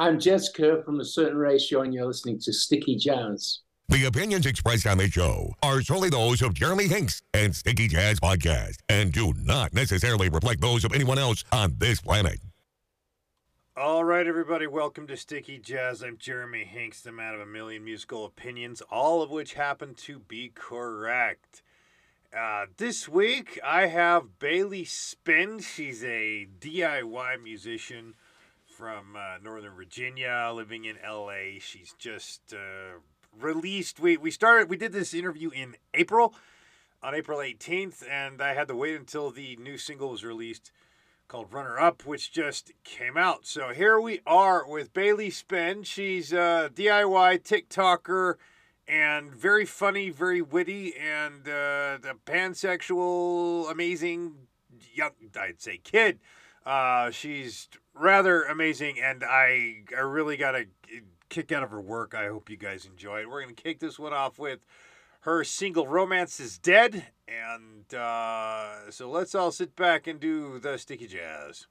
[0.00, 3.58] I'm Jess Kerr from A Certain Ratio, and you're listening to Sticky Jazz.
[3.90, 8.18] The opinions expressed on this show are solely those of Jeremy Hinks and Sticky Jazz
[8.18, 12.40] Podcast and do not necessarily reflect those of anyone else on this planet.
[13.76, 16.02] All right, everybody, welcome to Sticky Jazz.
[16.02, 20.18] I'm Jeremy Hinks, the man of a million musical opinions, all of which happen to
[20.18, 21.62] be correct.
[22.34, 25.60] Uh, this week, I have Bailey Spinn.
[25.60, 28.14] She's a DIY musician
[28.80, 31.60] from uh, Northern Virginia, living in LA.
[31.60, 32.98] She's just uh,
[33.38, 34.00] released.
[34.00, 34.70] We we started.
[34.70, 36.34] We did this interview in April,
[37.02, 40.72] on April 18th, and I had to wait until the new single was released,
[41.28, 43.44] called "Runner Up," which just came out.
[43.44, 45.82] So here we are with Bailey Spinn.
[45.82, 48.36] She's a DIY TikToker
[48.88, 54.36] and very funny, very witty, and uh, the pansexual, amazing
[54.94, 56.18] young, I'd say, kid.
[56.64, 57.68] Uh, she's
[58.00, 60.66] rather amazing, and I I really got a
[61.28, 62.14] kick out of her work.
[62.14, 63.30] I hope you guys enjoy it.
[63.30, 64.60] We're gonna kick this one off with
[65.20, 70.78] her single "Romance Is Dead," and uh, so let's all sit back and do the
[70.78, 71.66] sticky jazz.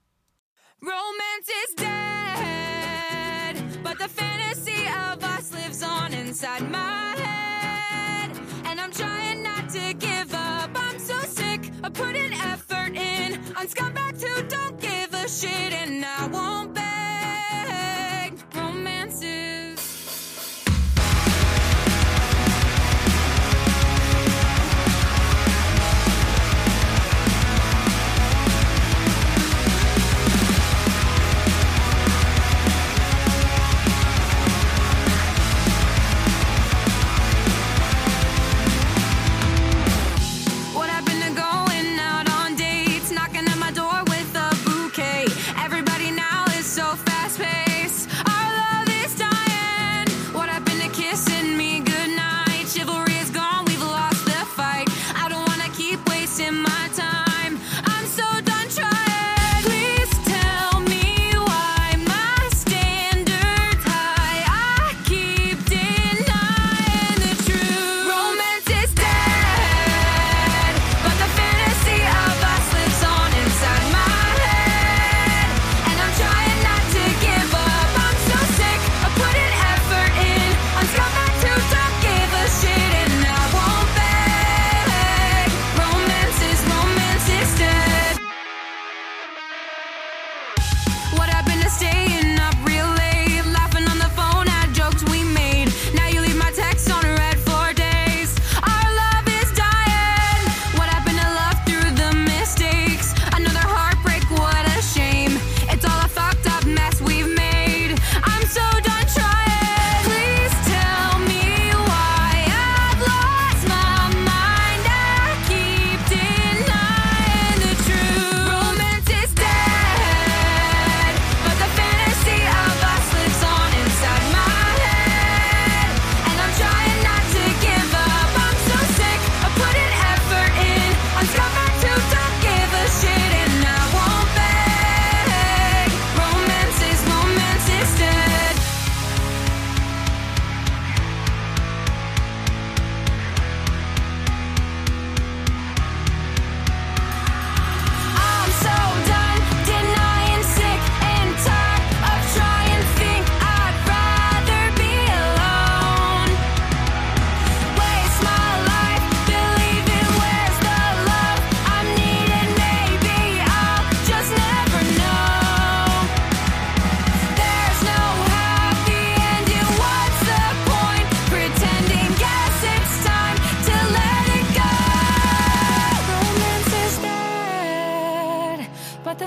[0.81, 7.48] Romance is dead, but the fantasy of us lives on inside my head.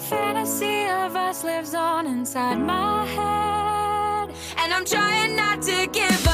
[0.02, 4.34] Fantasy of us lives on inside my head.
[4.58, 6.31] And I'm trying not to give up.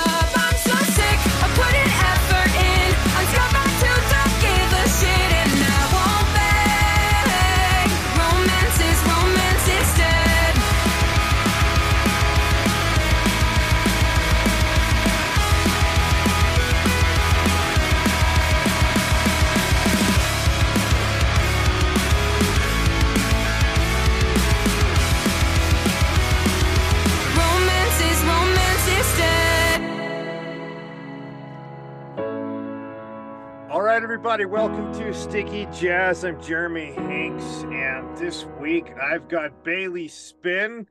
[34.08, 36.24] Everybody, welcome to Sticky Jazz.
[36.24, 40.86] I'm Jeremy Hinks, and this week I've got Bailey Spinn.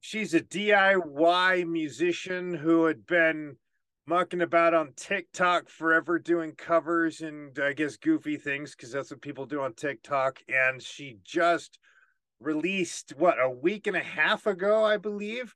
[0.00, 3.56] she's a DIY musician who had been
[4.08, 9.22] mucking about on TikTok forever doing covers and I guess goofy things because that's what
[9.22, 10.40] people do on TikTok.
[10.48, 11.78] And she just
[12.40, 15.54] released what a week and a half ago, I believe.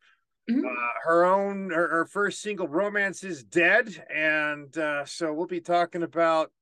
[0.49, 0.65] Mhm.
[0.65, 5.61] Uh, her own her, her first single romance is dead and uh, so we'll be
[5.61, 6.53] talking about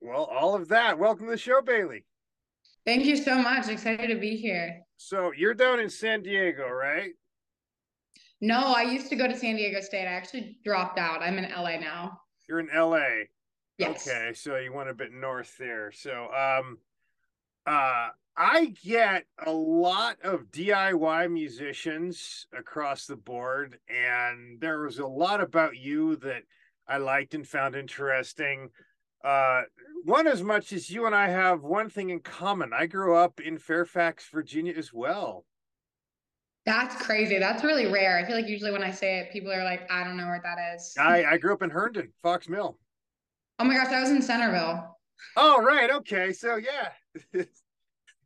[0.00, 2.04] well all of that welcome to the show bailey
[2.86, 3.68] Thank you so much.
[3.68, 4.80] Excited to be here.
[4.96, 7.10] so you're down in san diego right
[8.40, 10.06] No, I used to go to San Diego State.
[10.06, 11.22] I actually dropped out.
[11.22, 12.20] I'm in LA now.
[12.48, 13.00] you're in la
[13.78, 14.06] Yes.
[14.08, 15.90] Okay, so you went a bit north there.
[15.92, 16.78] So um
[17.66, 25.06] uh I get a lot of DIY musicians across the board and there was a
[25.06, 26.42] lot about you that
[26.86, 28.70] I liked and found interesting.
[29.24, 29.62] Uh
[30.04, 32.72] one as much as you and I have one thing in common.
[32.72, 35.44] I grew up in Fairfax, Virginia as well.
[36.64, 37.38] That's crazy.
[37.38, 38.18] That's really rare.
[38.18, 40.40] I feel like usually when I say it, people are like, I don't know where
[40.42, 40.94] that is.
[40.98, 42.78] I I grew up in Herndon, Fox Mill.
[43.58, 44.96] oh my gosh, I was in Centerville.
[45.36, 45.90] Oh, right.
[45.90, 46.32] Okay.
[46.32, 46.90] So yeah.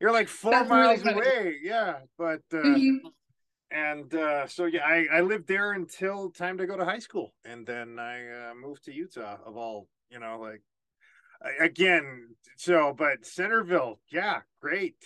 [0.00, 1.14] You're like four That's miles funny.
[1.14, 1.58] away.
[1.62, 2.00] Yeah.
[2.18, 2.98] But uh Mhm.
[3.70, 7.32] and uh so yeah, I, I lived there until time to go to high school.
[7.44, 10.62] And then I uh, moved to Utah of all, you know, like
[11.60, 14.96] again, so but Centerville, yeah, great.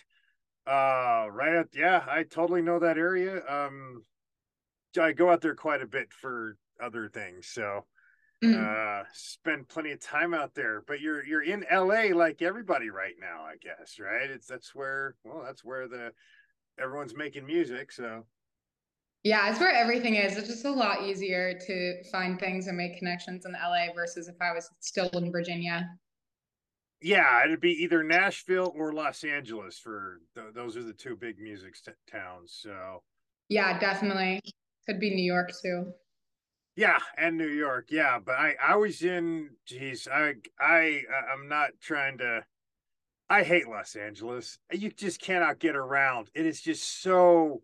[0.67, 3.43] Uh right at yeah, I totally know that area.
[3.49, 4.03] Um
[4.99, 7.49] I go out there quite a bit for other things.
[7.49, 7.85] So
[8.43, 8.55] Mhm.
[8.55, 13.15] uh spend plenty of time out there but you're you're in LA like everybody right
[13.19, 16.13] now I guess right it's that's where well that's where the
[16.79, 18.27] everyone's making music so
[19.25, 20.37] Yeah, it's where everything is.
[20.37, 24.37] It's just a lot easier to find things and make connections in LA versus if
[24.41, 25.89] I was still in Virginia.
[27.07, 31.39] Yeah it'd be either Nashville or Los Angeles for th- those are the two big
[31.39, 33.03] music st- towns so
[33.49, 34.41] Yeah, definitely.
[34.89, 35.93] Could be New York too.
[36.75, 41.71] yeah and New York yeah but I I was in geez I I I'm not
[41.81, 42.45] trying to
[43.31, 47.63] I hate Los Angeles you just cannot get around it is just so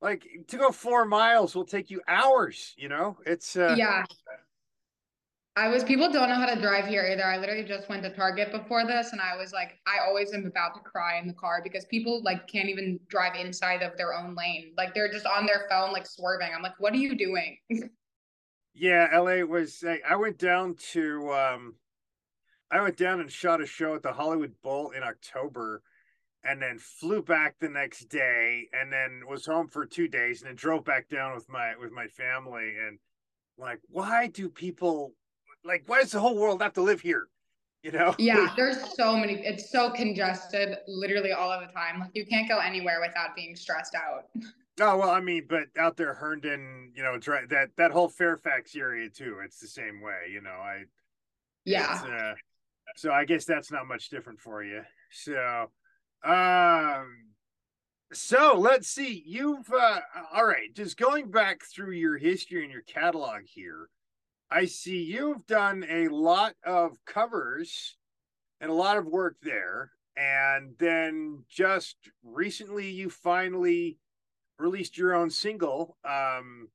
[0.00, 4.04] like to go four miles will take you hours you know it's uh Yeah.
[5.56, 7.24] I was, people don't know how to drive here either.
[7.24, 10.46] I literally just went to Target before this and I was like, I always am
[10.46, 14.14] about to cry in the car because people like can't even drive inside of their
[14.14, 14.72] own lane.
[14.76, 16.50] Like they're just on their phone, like swerving.
[16.54, 17.58] I'm like, what are you doing?
[18.74, 21.74] yeah la was I, I went down to um
[22.70, 25.82] i went down and shot a show at the hollywood bowl in october
[26.44, 30.48] and then flew back the next day and then was home for two days and
[30.48, 32.98] then drove back down with my with my family and
[33.58, 35.12] like why do people
[35.64, 37.28] like why does the whole world have to live here
[37.82, 42.00] you know Yeah, there's so many, it's so congested literally all of the time.
[42.00, 44.26] Like you can't go anywhere without being stressed out.
[44.80, 49.10] Oh well, I mean, but out there, Herndon, you know, that that whole Fairfax area
[49.10, 49.38] too.
[49.44, 50.50] It's the same way, you know.
[50.50, 50.84] I
[51.64, 52.02] Yeah.
[52.06, 52.34] uh,
[52.96, 54.82] so I guess that's not much different for you.
[55.10, 55.70] So,
[56.24, 57.34] um,
[58.12, 59.22] so let's see.
[59.26, 60.00] You've uh,
[60.32, 60.74] all right.
[60.74, 63.88] Just going back through your history and your catalog here,
[64.50, 67.96] I see you've done a lot of covers
[68.60, 69.92] and a lot of work there.
[70.16, 73.98] And then just recently, you finally
[74.58, 75.96] released your own single.
[76.04, 76.68] Um,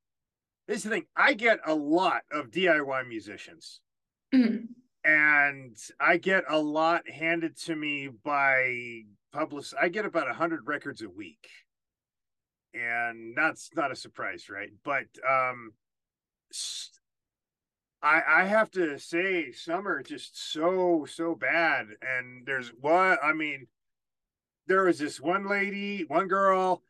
[0.66, 1.06] this is the thing.
[1.14, 3.80] I get a lot of DIY musicians
[4.34, 4.68] Mhm.
[5.04, 9.66] and I get a lot handed to me by public.
[9.80, 11.48] I get about a hundred records a week,
[12.74, 14.70] and that's not a surprise, right?
[14.82, 15.74] But um,
[18.06, 23.18] I I have to say some are just so so bad, and there's one.
[23.22, 23.66] I mean,
[24.68, 26.82] there was this one lady, one girl.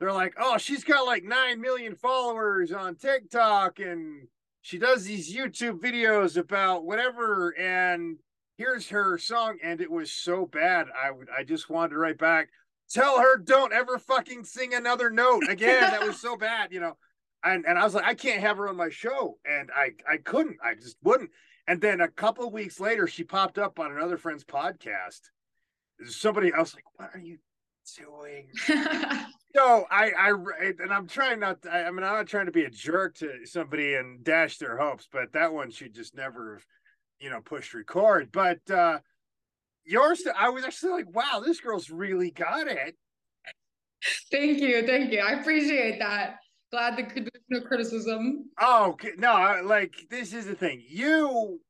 [0.00, 4.28] They're like, oh, she's got like nine million followers on TikTok, and
[4.62, 8.16] she does these YouTube videos about whatever, and
[8.56, 10.86] here's her song, and it was so bad.
[11.00, 12.48] I would I just wanted to write back,
[12.88, 15.82] tell her don't ever fucking sing another note again.
[15.82, 16.96] that was so bad, you know.
[17.44, 19.38] And and I was like, I can't have her on my show.
[19.44, 21.30] And I I couldn't, I just wouldn't.
[21.66, 25.20] And then a couple weeks later, she popped up on another friend's podcast.
[26.06, 27.38] Somebody, I was like, what are you
[27.96, 28.48] doing?
[29.56, 30.30] No, I, I,
[30.80, 31.62] and I'm trying not.
[31.62, 34.58] To, I, I mean, I'm not trying to be a jerk to somebody and dash
[34.58, 36.64] their hopes, but that one should just never, have,
[37.20, 38.32] you know, pushed record.
[38.32, 38.98] But uh
[39.84, 42.96] yours, I was actually like, wow, this girl's really got it.
[44.30, 44.84] Thank you.
[44.86, 45.20] Thank you.
[45.20, 46.38] I appreciate that.
[46.74, 48.50] Glad that there's no criticism.
[48.60, 49.12] Oh okay.
[49.16, 50.82] no, I, like this is the thing.
[50.88, 51.60] You,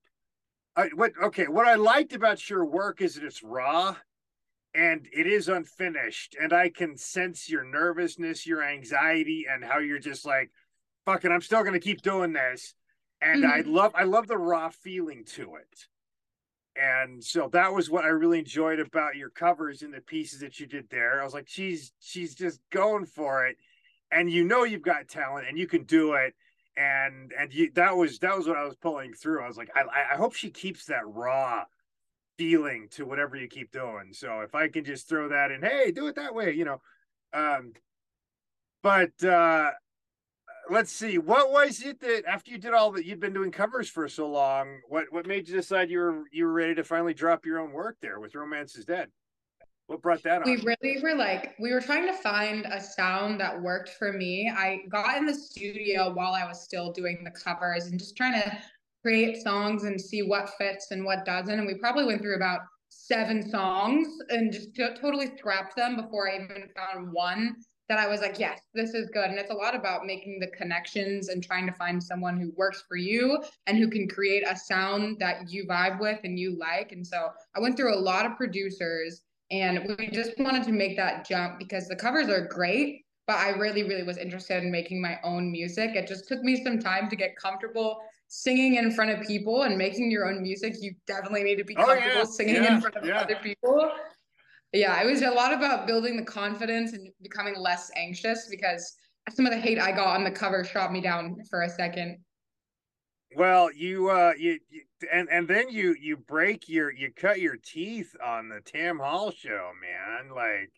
[0.76, 1.12] I, what?
[1.24, 3.96] Okay, what I liked about your work is that it's raw,
[4.74, 9.98] and it is unfinished and i can sense your nervousness your anxiety and how you're
[9.98, 10.50] just like
[11.04, 12.74] fucking i'm still gonna keep doing this
[13.20, 13.72] and i Mhm.
[13.72, 15.86] love i love the raw feeling to it
[16.76, 20.58] and so that was what i really enjoyed about your covers and the pieces that
[20.58, 23.56] you did there i was like she's she's just going for it
[24.14, 26.34] and you know you've got talent and you can do it
[26.76, 29.70] and and you that was that was what i was pulling through i was like
[29.76, 31.64] i i hope she keeps that raw
[32.36, 34.12] feeling to whatever you keep doing.
[34.12, 36.80] So if I can just throw that in, hey, do it that way, you know.
[37.32, 37.72] Um
[38.82, 39.70] but uh
[40.70, 43.88] let's see, what was it that after you did all that you'd been doing covers
[43.88, 47.14] for so long, what what made you decide you were you were ready to finally
[47.14, 49.10] drop your own work there with Romance is Dead?
[49.86, 50.50] What brought that on?
[50.50, 54.50] We really were like, we were trying to find a sound that worked for me.
[54.50, 58.40] I got in the studio while I was still doing the covers and just trying
[58.40, 58.58] to
[59.02, 61.58] create songs and see what fits and what doesn't.
[61.58, 66.30] And we probably went through about seven songs and just to- totally scrapped them before
[66.30, 67.56] I even found one
[67.90, 69.28] that I was like, yes, this is good.
[69.28, 72.82] And it's a lot about making the connections and trying to find someone who works
[72.88, 76.92] for you and who can create a sound that you vibe with and you like.
[76.92, 79.20] And so I went through a lot of producers
[79.54, 83.50] and we just wanted to make that jump because the covers are great, but I
[83.50, 85.94] really, really was interested in making my own music.
[85.94, 89.78] It just took me some time to get comfortable singing in front of people and
[89.78, 90.74] making your own music.
[90.80, 93.20] You definitely need to be Oh, comfortable yeah, singing yeah, in front of yeah.
[93.20, 93.92] other people.
[94.72, 98.96] Yeah, it was a lot about building the confidence and becoming less anxious because
[99.30, 102.18] some of the hate I got on the cover shot me down for a second.
[103.36, 104.82] Well, you uh you, you
[105.12, 109.30] and and then you you break your you cut your teeth on the Tam Hall
[109.30, 110.34] show, man.
[110.34, 110.70] Like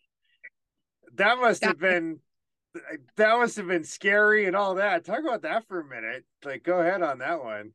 [1.15, 2.19] that must have been
[3.15, 5.05] that must have been scary and all that.
[5.05, 6.25] Talk about that for a minute.
[6.43, 7.71] Like go ahead on that one.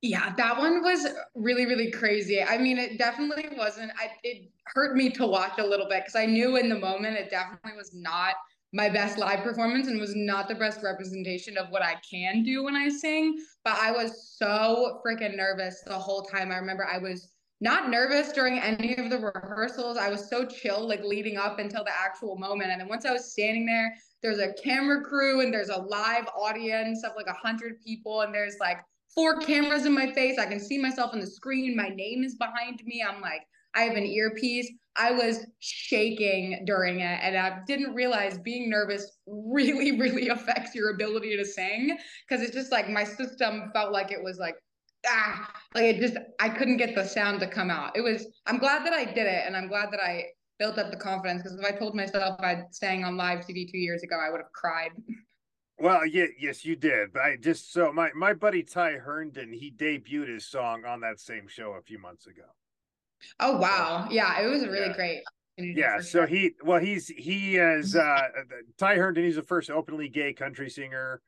[0.00, 2.40] Yeah, that one was really, really crazy.
[2.40, 6.14] I mean, it definitely wasn't, I, it hurt me to watch a little bit because
[6.14, 8.34] I knew in the moment it definitely was not
[8.72, 12.64] my best live performance and was not the best representation of what I can do
[12.64, 13.38] when I sing.
[13.64, 16.52] But I was so freaking nervous the whole time.
[16.52, 19.96] I remember I was not nervous during any of the rehearsals.
[19.96, 22.70] I was so chill, like leading up until the actual moment.
[22.70, 26.26] And then once I was standing there, there's a camera crew and there's a live
[26.36, 28.78] audience of like a hundred people, and there's like
[29.12, 30.38] four cameras in my face.
[30.38, 31.74] I can see myself on the screen.
[31.74, 33.04] My name is behind me.
[33.06, 34.70] I'm like, I have an earpiece.
[34.96, 40.90] I was shaking during it, and I didn't realize being nervous really, really affects your
[40.90, 41.96] ability to sing
[42.28, 44.56] because it's just like my system felt like it was like
[45.06, 47.96] ah, like it just I couldn't get the sound to come out.
[47.96, 50.24] It was I'm glad that I did it, and I'm glad that I
[50.58, 53.78] built up the confidence because if I told myself I'd sang on live TV two
[53.78, 54.90] years ago, I would have cried.
[55.80, 57.12] Well, yeah, yes, you did.
[57.12, 61.20] But I just so my my buddy Ty Herndon, he debuted his song on that
[61.20, 62.42] same show a few months ago.
[63.40, 64.92] Oh wow, yeah, it was a really Yeah.
[64.94, 65.22] great.
[65.56, 66.26] Yeah, so sure.
[66.26, 68.22] he well he's he is uh
[68.78, 71.20] Ty Herndon, he's the first openly gay country singer.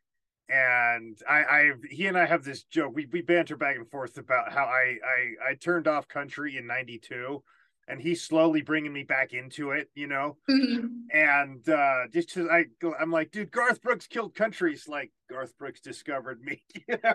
[0.49, 2.93] And I I he and I have this joke.
[2.95, 6.67] We we banter back and forth about how I I I turned off country in
[6.67, 7.43] 92
[7.89, 10.37] and he's slowly bringing me back into it, you know.
[10.49, 10.89] Mhm.
[11.13, 12.67] And uh just I
[13.01, 14.87] I'm like, dude, Garth Brooks killed countries.
[14.89, 17.15] Like Garth Brooks discovered me, you know.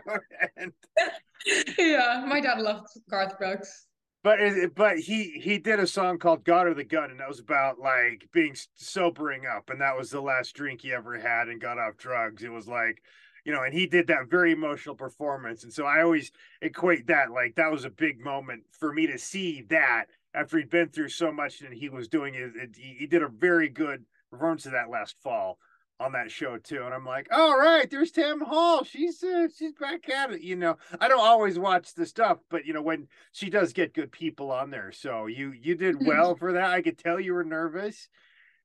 [0.58, 0.74] And
[1.77, 3.88] yeah, my dad loved Garth Brooks.
[4.25, 7.27] But it, but he he did a song called God or the Gun, and that
[7.29, 11.48] was about like being sobering up, and that was the last drink he ever had
[11.48, 12.41] and got off drugs.
[12.41, 13.03] It was like,
[13.46, 16.32] you know, and he did that very emotional performance, and so I always
[16.63, 20.72] equate that like that was a big moment for me to see that after he'd
[20.72, 22.51] been through so much and he was doing it.
[22.55, 25.60] it he, did a very good performance of that last fall
[26.00, 28.84] on that show too and i'm like all right there's tam hall.
[28.84, 30.78] She's uh, she's back at it you know?
[31.00, 34.52] I don't always watch the stuff but you know when she does get good people
[34.52, 36.06] on there so you you did Mhm.
[36.06, 36.70] well for that.
[36.72, 38.10] I could tell you were nervous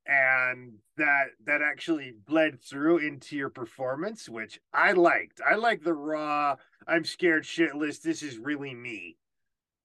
[0.06, 5.40] and that that actually bled through into your performance which i liked.
[5.48, 6.56] I like the raw
[6.88, 9.16] i'm scared shitless this is really me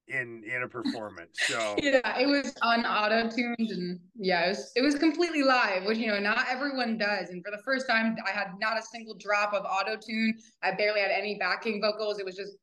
[0.08, 4.72] in in a performance so Yeah, it was on auto tuned and yeah, it was
[4.76, 7.30] it was completely live, which you know not everyone does.
[7.30, 10.36] And for the first time, I had not a single drop of auto tune.
[10.64, 12.20] I barely had any backing vocals.
[12.20, 12.54] It was just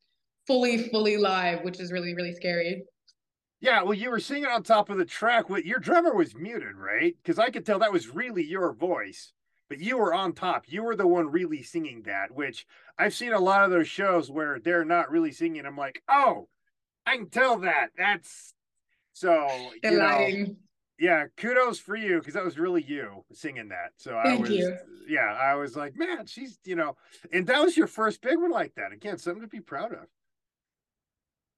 [0.47, 2.83] fully, fully live, which is really, really scary.
[3.59, 5.49] Yeah, well, you were singing on top of the track.
[5.49, 7.15] What your drummer was muted, right?
[7.21, 9.31] Because I could tell that was really your voice,
[9.69, 10.65] but you were on top.
[10.67, 12.31] You were the one really singing that.
[12.31, 12.65] Which
[12.97, 15.65] I've seen a lot of those shows where they're not really singing.
[15.65, 16.49] I'm like, oh,
[17.05, 17.89] I can tell that.
[17.97, 18.53] That's
[19.13, 19.47] so.
[19.83, 20.55] You know,
[20.99, 23.91] yeah, kudos for you because that was really you singing that.
[23.97, 24.77] So I Thank was, you.
[25.07, 26.95] yeah, I was like, man, she's, you know,
[27.31, 28.93] and that was your first big one like that.
[28.93, 30.05] Again, something to be proud of.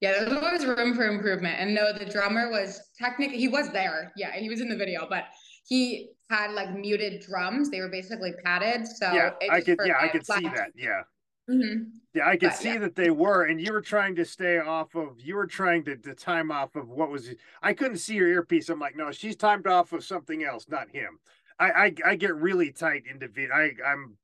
[0.02, 1.58] Yeah, there's always room for improvement.
[1.60, 4.12] And no, the drummer was technically he was there.
[4.16, 5.26] Yeah, he was in the video, but
[5.68, 7.70] he had like muted drums.
[7.70, 8.88] They were basically padded.
[8.88, 9.80] So yeah, I could.
[9.86, 10.72] Yeah, I could see that.
[10.76, 11.02] Yeah,
[11.50, 11.92] Mhm.
[12.14, 12.80] yeah, I could But, see yeah.
[12.80, 15.20] that they were, and you were trying to stay off of.
[15.20, 17.30] You were trying to, to time off of what was.
[17.62, 18.70] I couldn't see your earpiece.
[18.70, 21.20] I'm like, no, she's timed off of something else, not him.
[21.60, 23.54] I I, I get really tight into video.
[23.54, 24.18] I I'm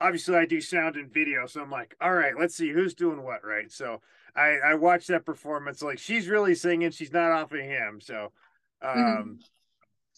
[0.00, 3.22] obviously I do sound and video, so I'm like, all right, let's see who's doing
[3.22, 3.70] what, right?
[3.72, 4.00] So
[4.36, 5.82] I I watched that performance.
[5.82, 6.90] Like she's really singing.
[6.92, 8.00] She's not off of him.
[8.00, 8.32] So,
[8.82, 9.44] um, Mhm.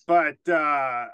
[0.06, 1.08] but uh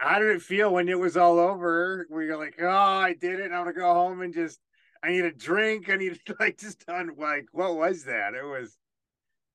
[0.00, 2.06] how did it feel when it was all over?
[2.10, 3.44] Were like, oh, I did it.
[3.46, 4.60] I'm gonna go home and just.
[5.02, 5.88] I need a drink.
[5.88, 8.34] I need like just on Like, what was that?
[8.34, 8.78] It was.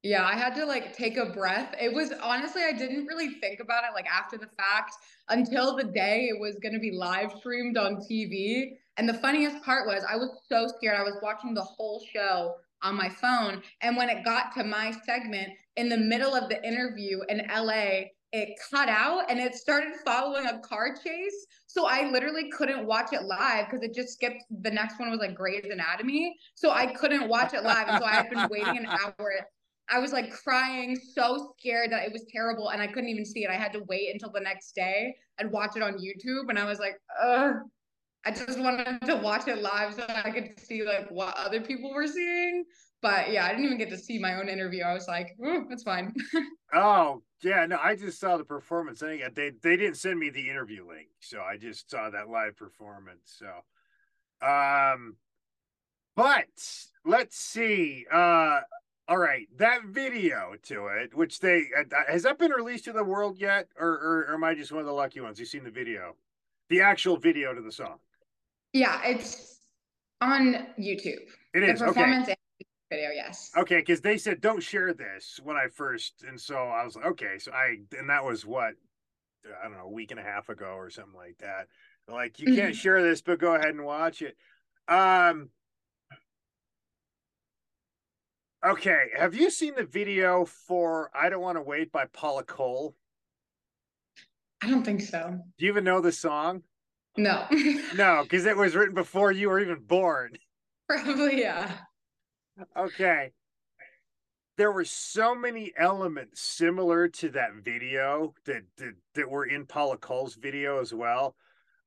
[0.04, 1.74] Yeah, I had to like take a breath.
[1.80, 4.96] It was honestly, I didn't really think about it like after the fact
[5.30, 8.74] until the day it was going to be live streamed on TV.
[8.98, 10.98] And the funniest part was I was so scared.
[11.00, 13.64] I was watching the whole show on my phone.
[13.82, 18.10] And when it got to my segment in the middle of the interview in LA,
[18.34, 21.46] it cut out and it started following a car chase.
[21.68, 24.44] So I literally couldn't watch it live because it just skipped.
[24.62, 26.36] The next one was like Grey's Anatomy.
[26.56, 27.88] So I couldn't watch it live.
[27.88, 29.48] And so I had been waiting an hour
[29.90, 33.44] I was like crying, so scared that it was terrible, and I couldn't even see
[33.44, 33.50] it.
[33.50, 36.66] I had to wait until the next day and watch it on YouTube, and I
[36.66, 37.56] was like, ugh.
[38.26, 41.94] I just wanted to watch it live so I could see like what other people
[41.94, 42.64] were seeing.
[43.04, 44.84] But yeah, I didn't even get to see my own interview.
[44.84, 46.16] I was like, "Ooh, it's fine.
[46.76, 49.04] Oh yeah, no, I just saw the performance.
[49.04, 52.30] I think they they didn't send me the interview link, so I just saw that
[52.30, 53.38] live performance.
[53.38, 55.18] So, um,
[56.16, 56.48] but
[57.06, 58.08] let's see.
[58.12, 58.62] Uh,
[59.08, 63.04] all right, that video to it, which they uh, has that been released to the
[63.04, 65.40] world yet, or, or, or am I just one of the lucky ones?
[65.40, 66.16] You seen the video,
[66.70, 68.00] the actual video to the song?
[68.74, 69.60] yeah, it's
[70.22, 71.28] on YouTube.
[71.54, 71.90] It the is okay.
[71.90, 72.38] performance and
[72.94, 73.52] video, yes.
[73.58, 77.06] Okay, because they said don't share this when I first, and so I was like,
[77.06, 78.74] okay, so I, and that was what
[79.62, 81.68] I don't know, a week and a half ago or something like that.
[82.08, 82.80] Like, you can't Mhm.
[82.80, 84.38] share this, but go ahead and watch it.
[84.88, 85.50] Um,
[88.66, 92.96] okay, have you seen the video for "I Don't Want to Wait" by Paula Cole?
[94.62, 95.40] I don't think so.
[95.58, 96.64] Do you even know the song?
[97.18, 97.48] No.
[97.96, 100.38] No, because it was written before you were even born.
[100.88, 101.80] Probably, yeah.
[102.78, 103.32] Okay.
[104.58, 109.98] There were so many elements similar to that video that that, that were in Paula
[109.98, 111.36] Cole's video as well.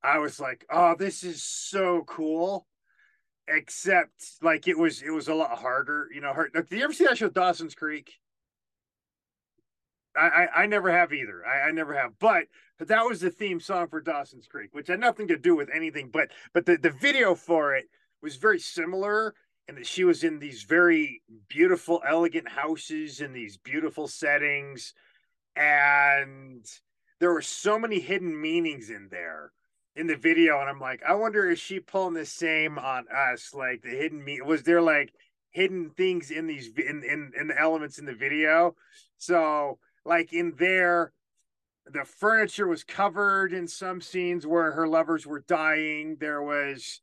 [0.02, 2.66] I was like, "Oh, this is so cool."
[3.48, 6.32] Except, like, it was it was a lot harder, you know.
[6.32, 6.52] Hard.
[6.52, 8.12] Did you ever see that show Dawson's Creek?
[10.16, 11.46] I I, I never have either.
[11.46, 12.46] I, I never have, but
[12.78, 15.70] but that was the theme song for Dawson's Creek, which had nothing to do with
[15.72, 16.10] anything.
[16.12, 17.86] But but the the video for it
[18.22, 19.34] was very similar
[19.68, 24.94] and that she was in these very beautiful, elegant houses in these beautiful settings.
[25.56, 26.64] And
[27.18, 29.52] there were so many hidden meanings in there
[29.96, 30.60] in the video.
[30.60, 33.52] And I'm like, I wonder is she pulling the same on us?
[33.54, 35.12] Like the hidden me was there like
[35.50, 38.76] hidden things in these in, in in the elements in the video?
[39.16, 41.12] So like in there,
[41.86, 46.18] the furniture was covered in some scenes where her lovers were dying.
[46.20, 47.00] There was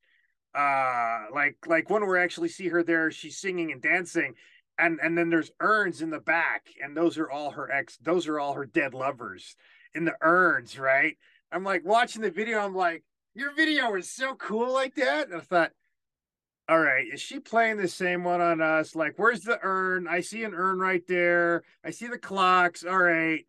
[0.56, 4.36] uh like like when we actually see her there she's singing and dancing
[4.78, 8.28] and and then there's urns in the back and those are all her ex those
[8.28, 9.56] are all her dead lovers
[9.96, 11.18] in the urns right?
[11.52, 13.04] I'm like watching the video i'm like
[13.36, 15.28] your video is so cool like that?
[15.28, 15.72] And i thought
[16.70, 18.96] all right is she playing the same one on us?
[18.96, 20.08] Like where's the urn?
[20.08, 21.64] I see an urn right there.
[21.84, 22.86] I see the clocks.
[22.86, 23.46] All right.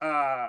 [0.00, 0.48] Uh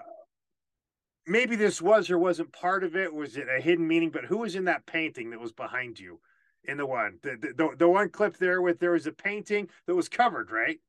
[1.28, 3.14] maybe this was or wasn't part of it.
[3.14, 4.10] Was it a hidden meaning?
[4.10, 6.20] But who was in that painting that was behind you
[6.64, 7.20] in the one?
[7.22, 10.80] The the, the, one clip there with there was a painting that was covered, right?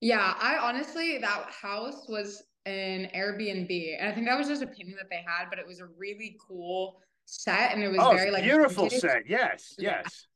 [0.00, 4.66] Yeah, I honestly that house was an Airbnb, and I think that was just a
[4.66, 8.10] painting that they had, but it was a really cool set, and it was Oh,
[8.10, 9.00] very like beautiful vintage.
[9.00, 9.22] set.
[9.28, 10.00] Yes, Yeah.
[10.02, 10.26] yes.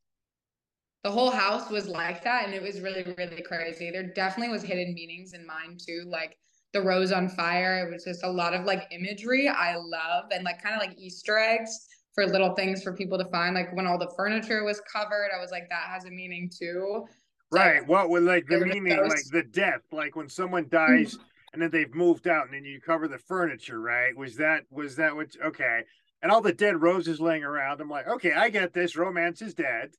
[1.03, 3.89] The whole house was like that, and it was really, really crazy.
[3.89, 6.37] There definitely was hidden meanings in mine too, like
[6.73, 7.85] the rose on fire.
[7.85, 10.97] It was just a lot of like imagery I love, and like kind of like
[10.97, 13.55] Easter eggs for little things for people to find.
[13.55, 17.05] Like when all the furniture was covered, I was like, that has a meaning too.
[17.51, 17.85] Right.
[17.85, 21.23] What would like the meaning, like the death, like when someone dies mm-hmm.
[21.53, 24.15] and then they've moved out and then you cover the furniture, right?
[24.15, 25.81] Was that was that what okay.
[26.21, 27.81] And all the dead roses laying around.
[27.81, 28.95] I'm like, okay, I get this.
[28.95, 29.89] Romance is dead,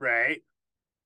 [0.00, 0.40] right?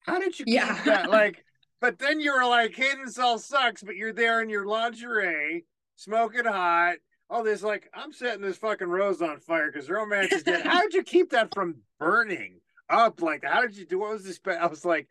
[0.01, 0.81] How did you Yeah.
[0.85, 1.11] that?
[1.11, 1.43] Like,
[1.81, 5.65] but then you were like, Hidden Cell sucks, but you're there in your lingerie,
[5.97, 6.97] smoking hot.
[7.31, 10.67] All this, like, I'm setting this fucking rose on fire because romance is dead.
[10.67, 13.21] How did you keep that from burning up?
[13.21, 13.99] Like, how did you do?
[13.99, 14.41] What was this?
[14.47, 15.09] I was like,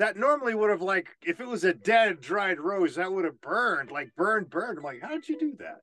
[0.00, 3.38] that normally would have like if it was a dead dried rose that would have
[3.42, 5.82] burned like burned burned i'm like how did you do that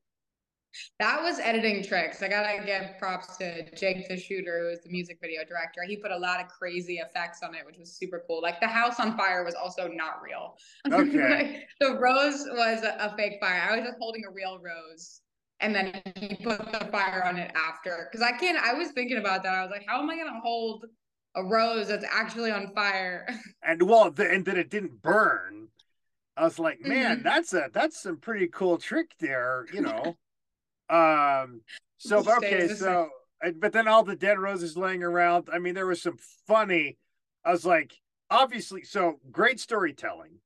[0.99, 2.21] That was editing tricks.
[2.23, 5.83] I gotta give props to Jake the Shooter, who is the music video director.
[5.87, 8.41] He put a lot of crazy effects on it, which was super cool.
[8.41, 10.57] Like the house on fire was also not real.
[10.91, 11.29] Okay.
[11.29, 13.61] Like, the rose was a, fake fire.
[13.69, 15.21] I was just holding a real rose.
[15.59, 18.09] And then he put the fire on it after.
[18.11, 19.53] Cause I can't, I was thinking about that.
[19.53, 20.85] I was like, how am I gonna hold
[21.35, 23.27] a rose that's actually on fire?
[23.63, 25.67] and well the, and then it didn't burn
[26.35, 27.23] i was like man Mhm.
[27.23, 30.17] that's a that's some pretty cool trick there you know
[30.89, 31.61] um
[31.97, 33.09] so Stays okay so
[33.55, 36.97] but then all the dead roses laying around i mean there was some funny
[37.43, 40.39] i was like obviously so great storytelling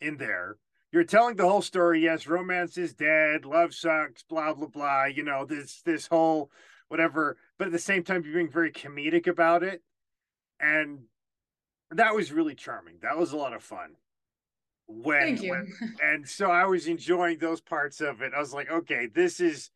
[0.00, 0.56] in there.
[0.90, 5.22] You're telling the whole story yes romance is dead love sucks blah blah blah you
[5.22, 6.50] know this this whole
[6.88, 9.82] whatever but at the same time you're being very comedic about it.
[10.60, 11.04] And
[11.90, 12.96] that was really charming.
[13.02, 13.96] That was a lot of fun
[15.02, 15.50] when, Thank you.
[15.50, 18.32] when and so I was enjoying those parts of it.
[18.34, 19.70] I was like, okay, this is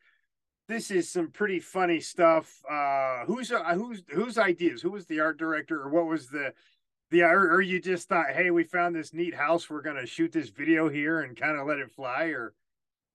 [0.67, 2.61] this is some pretty funny stuff.
[2.69, 4.81] Uh, who's uh, who's whose ideas?
[4.81, 6.53] Who was the art director, or what was the
[7.09, 10.31] the or, or you just thought, hey, we found this neat house, we're gonna shoot
[10.31, 12.53] this video here and kind of let it fly, or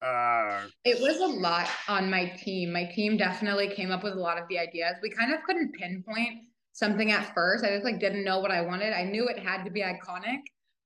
[0.02, 2.72] uh, It was a lot on my team.
[2.72, 4.94] My team definitely came up with a lot of the ideas.
[5.02, 6.40] We kind of couldn't pinpoint
[6.72, 7.64] something at first.
[7.64, 8.92] I just like didn't know what I wanted.
[8.92, 10.40] I knew it had to be iconic,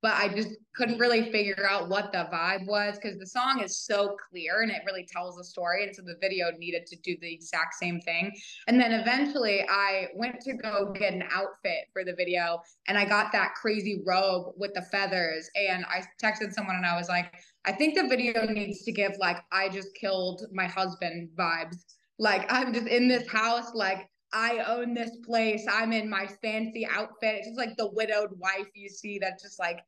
[0.07, 3.77] but I just couldn't really figure out what the vibe was because the song is
[3.77, 5.83] so clear and it really tells the story.
[5.83, 8.31] And so the video needed to do the exact same thing.
[8.69, 13.03] And then eventually I went to go get an outfit for the video and I
[13.03, 15.49] got that crazy robe with the feathers.
[15.55, 17.33] And I texted someone and I was like,
[17.65, 21.83] I think the video needs to give like I just killed my husband vibes.
[22.17, 25.65] Like I'm just in this house, like I own this place.
[25.69, 27.35] I'm in my fancy outfit.
[27.39, 29.79] It's just like the widowed wife you see that's just like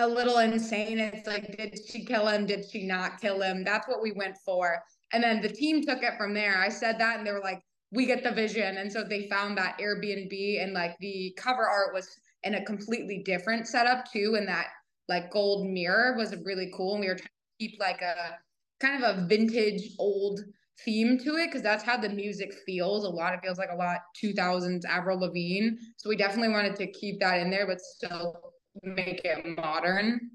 [0.00, 0.98] a little insane.
[0.98, 2.46] It's like, did she kill him?
[2.46, 3.64] Did she not kill him?
[3.64, 4.82] That's what we went for.
[5.12, 6.58] And then the team took it from there.
[6.58, 8.78] I said that and they were like, we get the vision.
[8.78, 12.08] And so they found that Airbnb and like the cover art was
[12.44, 14.36] in a completely different setup too.
[14.38, 14.68] And that
[15.08, 16.94] like gold mirror was really cool.
[16.94, 18.38] And we were trying to keep like a
[18.80, 20.40] kind of a vintage old
[20.84, 23.04] theme to it because that's how the music feels.
[23.04, 25.76] A lot it feels like a lot 2000s Avril Lavigne.
[25.96, 28.49] So we definitely wanted to keep that in there, but still
[28.82, 30.30] make it modern.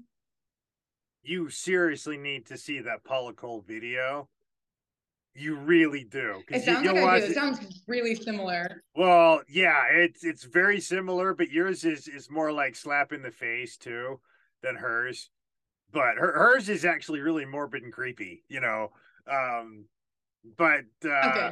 [1.22, 4.28] you seriously need to see that Paula Cole video.
[5.34, 6.42] You really do.
[6.48, 7.24] It sounds you'll like I do.
[7.26, 8.82] It it- sounds really similar.
[8.94, 13.30] Well, yeah, it's it's very similar, but yours is is more like slap in the
[13.30, 14.20] face too
[14.62, 15.28] than hers.
[15.92, 18.92] But her hers is actually really morbid and creepy, you know.
[19.30, 19.86] Um
[20.56, 21.50] but uh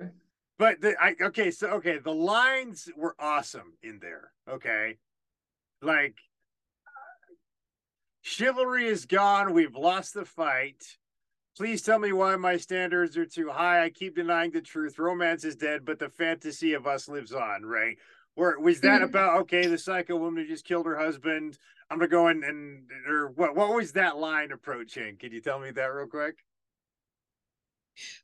[0.00, 0.10] Okay,
[0.58, 4.96] but the I okay, so okay, the lines were awesome in there, okay?
[5.82, 6.16] Like
[8.26, 10.98] chivalry is gone, we've lost the fight.
[11.56, 13.84] Please tell me why my standards are too high.
[13.84, 14.98] I keep denying the truth.
[14.98, 17.96] Romance is dead, but the fantasy of us lives on, right?
[18.34, 19.04] Or was that Mhm.
[19.04, 21.58] about okay, the psycho woman who just killed her husband?
[21.88, 25.16] I'm gonna go in and or what what was that line approaching?
[25.16, 26.44] Can you tell me that real quick?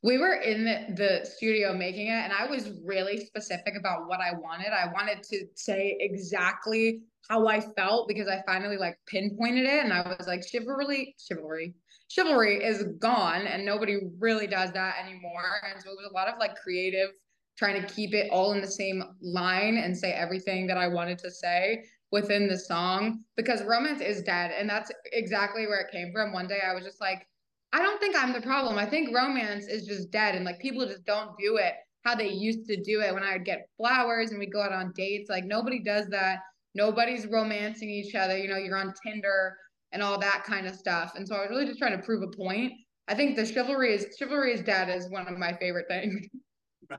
[0.03, 4.31] We were in the, studio making it and i was really specific about what i
[4.33, 4.67] wanted.
[4.67, 9.93] I wanted to say exactly how i felt because i finally like pinpointed it and
[9.93, 11.73] i was like chivalry chivalry
[12.13, 15.61] chivalry is gone and nobody really does that anymore.
[15.67, 17.09] And so it was a lot of like creative
[17.57, 21.17] trying to keep it all in the same line and say everything that i wanted
[21.19, 26.11] to say within the song because romance is dead and that's exactly where it came
[26.13, 26.33] from.
[26.33, 27.25] One day i was just like
[27.73, 28.77] I don't think I'm the problem.
[28.77, 32.29] I think romance is just dead and like people just don't do it how they
[32.29, 35.29] used to do it when I would get flowers and we'd go out on dates.
[35.29, 36.39] Like nobody does that.
[36.75, 38.37] Nobody's romancing each other.
[38.37, 39.55] You know, you're on Tinder
[39.91, 41.13] and all that kind of stuff.
[41.15, 42.73] And so I was really just trying to prove a point.
[43.07, 46.27] I think the chivalry is chivalry is dead is one of my favorite things.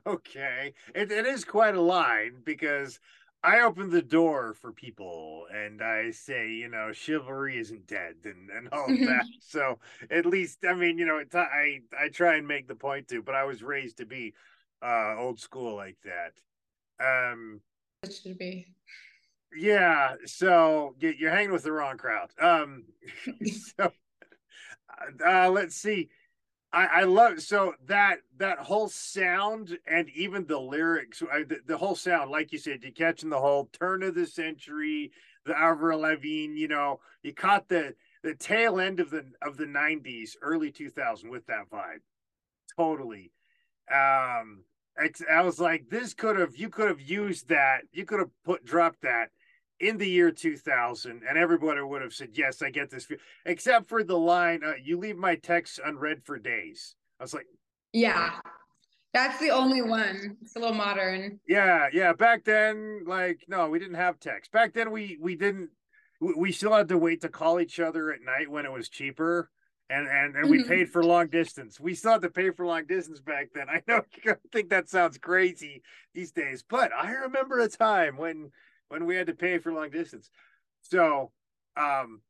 [0.05, 0.73] Okay.
[0.93, 2.99] It, it is quite a line because
[3.45, 8.49] I open the door for people and I say, you know, chivalry isn't dead and,
[8.49, 9.25] and all of that.
[9.39, 9.79] so
[10.09, 13.21] at least, I mean, you know, it, I, I try and make the point too,
[13.21, 14.33] but I was raised to be
[14.81, 16.33] uh, old school like that.
[16.99, 17.61] Um,
[18.03, 18.65] It should be.
[19.55, 20.15] yeah.
[20.25, 22.31] So you- you're hanging with the wrong crowd.
[22.39, 22.85] Um,
[23.77, 23.91] so
[25.25, 26.09] uh, let's see.
[26.75, 31.77] I, I love so that that whole sound and even the lyrics, I, the, the
[31.77, 35.13] whole sound, like you said, you catching the whole turn of the century,
[35.45, 36.59] the Avril Lavigne.
[36.59, 41.29] You know, you caught the the tail end of the of the '90s, early 2000
[41.29, 42.01] with that vibe.
[42.75, 43.31] Totally.
[43.89, 44.65] Um,
[44.97, 47.83] it's, I was like, this could have you could have used that.
[47.93, 49.29] You could have put dropped that
[49.79, 53.07] in the year 2000, and everybody would have said, Yes, I get this,
[53.45, 56.95] except for the line, uh, You leave my texts unread for days.
[57.19, 57.47] I was like,
[57.93, 58.39] Yeah.
[59.13, 60.35] That's the only one.
[60.41, 61.39] It's a little modern.
[61.47, 62.11] Yeah, yeah.
[62.11, 64.51] Back then, like, no, we didn't have text.
[64.51, 65.69] Back then, we we didn't.
[66.19, 68.89] We, we still had to wait to call each other at night when it was
[68.89, 69.49] cheaper,
[69.89, 70.67] and and and we Mhm.
[70.67, 71.79] paid for long distance.
[71.79, 73.67] We still had to pay for long distance back then.
[73.69, 75.81] I know you think that sounds crazy
[76.13, 78.51] these days, but I remember a time when
[78.95, 80.29] when we had to pay for long distance.
[80.79, 81.33] So,
[81.75, 82.21] um,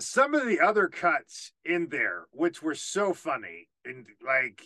[0.00, 4.62] some of the other cuts in there, which were so funny, and like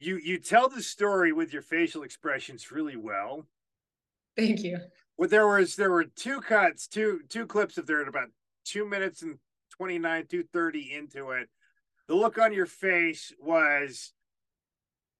[0.00, 3.46] you you tell the story with your facial expressions really well.
[4.36, 4.78] Thank you.
[5.16, 8.28] Well, there was there were two cuts, two two clips of there at about
[8.64, 9.38] two minutes and
[9.76, 11.48] twenty nine, two thirty into it.
[12.08, 14.12] The look on your face was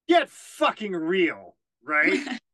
[0.08, 2.26] get fucking real, right?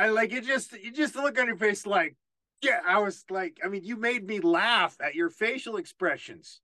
[0.00, 2.16] I like it just you just look on your face like
[2.62, 6.60] yeah, I was like, I mean, you made me laugh at your facial expressions.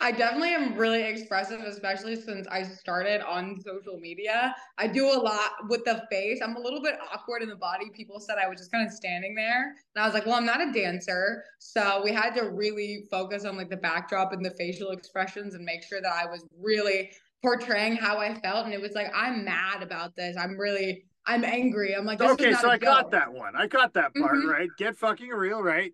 [0.00, 4.54] I definitely am really expressive, especially since I started on social media.
[4.78, 6.40] I do a lot with the face.
[6.42, 7.88] I'm a little bit awkward in the body.
[7.94, 9.76] People said I was just kind of standing there.
[9.94, 11.44] And I was like, well, I'm not a dancer.
[11.58, 15.64] So we had to really focus on like the backdrop and the facial expressions and
[15.64, 18.64] make sure that I was really portraying how I felt.
[18.64, 20.36] And it was like, I'm mad about this.
[20.36, 21.94] I'm really, I'm angry.
[21.94, 23.54] I'm like, this okay, so I got that one.
[23.54, 24.50] I got that part Mhm.
[24.50, 24.68] right.
[24.78, 25.92] Get fucking real, right?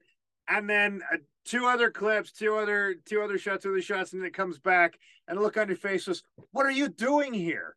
[0.48, 4.22] And then uh, two other clips, two other two other shots, two other shots, and
[4.22, 7.34] then it comes back, and the look on your face was, "What are you doing
[7.34, 7.76] here?"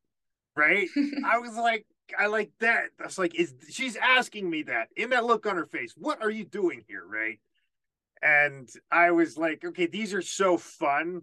[0.56, 0.88] Right?
[1.26, 1.86] I was like,
[2.18, 2.90] I like that.
[3.00, 5.94] That's like, is she's asking me that in that look on her face?
[5.98, 7.04] What are you doing here?
[7.06, 7.40] Right?
[8.22, 11.22] And I was like, okay, these are so fun.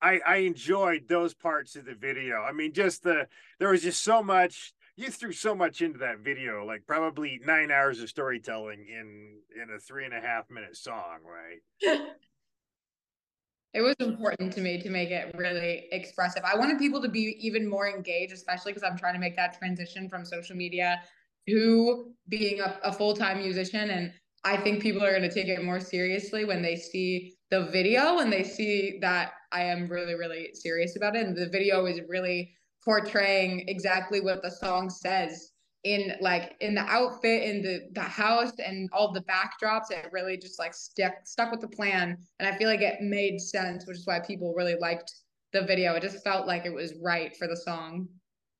[0.00, 2.36] I I enjoyed those parts of the video.
[2.42, 6.20] I mean, just the there was just so much you threw so much into that
[6.20, 10.76] video, like probably nine hours of storytelling in in a three and a half minute
[10.76, 12.00] song, right?
[13.76, 16.42] It was important to me to make it really expressive.
[16.50, 19.58] I wanted people to be even more engaged, especially because I'm trying to make that
[19.58, 21.02] transition from social media
[21.46, 23.90] to being a, a full time musician.
[23.90, 27.66] And I think people are going to take it more seriously when they see the
[27.66, 31.26] video and they see that I am really, really serious about it.
[31.26, 32.54] And the video is really
[32.86, 35.52] portraying exactly what the song says
[35.84, 40.36] in like in the outfit in the the house and all the backdrops it really
[40.38, 43.98] just like stuck stuck with the plan and i feel like it made sense which
[43.98, 45.12] is why people really liked
[45.52, 48.08] the video it just felt like it was right for the song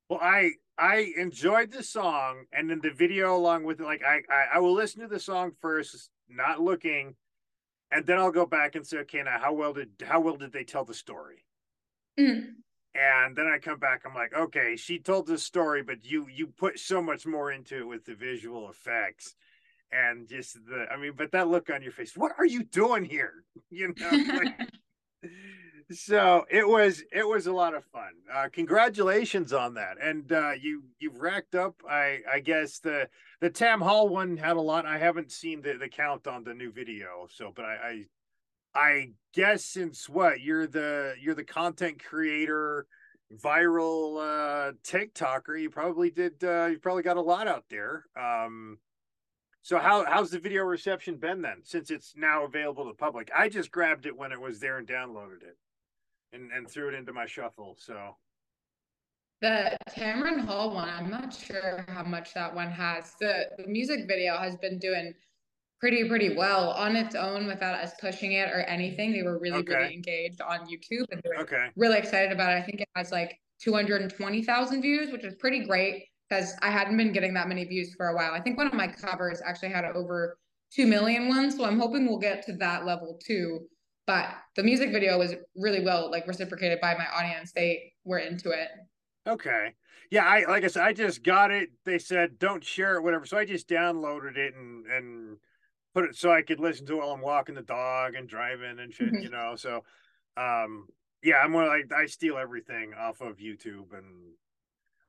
[0.09, 3.83] Well, I I enjoyed the song and then the video along with it.
[3.83, 7.15] Like I I, I will listen to the song first, not looking,
[7.91, 10.53] and then I'll go back and say, okay, now how well did how well did
[10.53, 11.45] they tell the story?
[12.19, 12.53] Mm.
[12.97, 14.01] And then I come back.
[14.05, 17.77] I'm like, okay, she told this story, but you you put so much more into
[17.77, 19.35] it with the visual effects
[19.91, 20.87] and just the.
[20.91, 22.15] I mean, but that look on your face.
[22.15, 23.43] What are you doing here?
[23.69, 24.09] You know.
[24.09, 24.69] Like,
[25.91, 28.11] so it was it was a lot of fun.
[28.33, 31.75] Uh, congratulations on that, and uh, you you've racked up.
[31.89, 33.09] I I guess the
[33.41, 34.85] the Tam Hall one had a lot.
[34.85, 38.05] I haven't seen the the count on the new video, so but I.
[38.77, 42.85] I guess since what you're the you're the content creator,
[43.43, 48.05] viral uh TikToker, you probably did uh you probably got a lot out there.
[48.15, 48.77] Um
[49.63, 53.31] so how how's the video reception been then since it's now available to the public?
[53.35, 55.57] I just grabbed it when it was there and downloaded it
[56.31, 57.75] and and threw it into my shuffle.
[57.79, 58.15] So
[59.41, 63.15] the Cameron Hall one, I'm not sure how much that one has.
[63.19, 65.13] The, the music video has been doing
[65.79, 69.11] pretty, pretty well on its own without us pushing it or anything.
[69.11, 69.73] They were really, Okay.
[69.75, 71.69] really engaged on YouTube and they were okay.
[71.75, 72.57] really excited about it.
[72.57, 77.13] I think it has like 220,000 views, which is pretty great because I hadn't been
[77.13, 78.33] getting that many views for a while.
[78.33, 80.37] I think one of my covers actually had over
[80.73, 81.55] 2 million ones.
[81.55, 83.67] So I'm hoping we'll get to that level too.
[84.05, 87.51] But the music video was really well like reciprocated by my audience.
[87.53, 88.69] They were into it.
[89.27, 89.73] Okay.
[90.09, 91.69] Yeah, I like I said, I just got it.
[91.83, 93.25] They said don't share it, whatever.
[93.25, 95.37] So I just downloaded it and and
[95.97, 98.77] put it so I could listen to it while I'm walking the dog and driving
[98.79, 99.23] and shit, Mhm.
[99.23, 99.55] you know.
[99.55, 99.83] So
[100.37, 100.87] um
[101.23, 104.33] yeah, I'm more like I steal everything off of YouTube and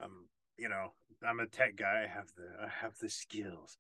[0.01, 2.05] um, you know, I'm a tech guy.
[2.05, 3.77] I have the I have the skills.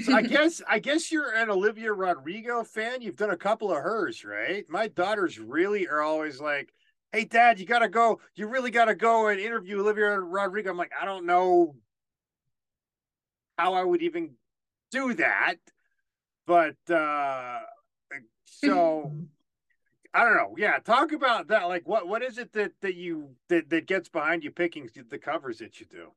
[0.00, 3.00] So I guess I guess you're an Olivia Rodrigo fan.
[3.00, 4.64] You've done a couple of hers, right?
[4.68, 6.72] My daughters really are always like,
[7.12, 8.20] "Hey, Dad, you gotta go.
[8.34, 11.76] You really gotta go and interview Olivia Rodrigo." I'm like, I don't know
[13.56, 14.34] how I would even
[14.90, 15.56] do that,
[16.46, 17.60] but uh
[18.44, 19.12] so
[20.14, 20.54] I don't know.
[20.56, 21.64] Yeah, talk about that.
[21.64, 25.18] Like, what what is it that that you that that gets behind you picking the
[25.18, 26.12] covers that you do?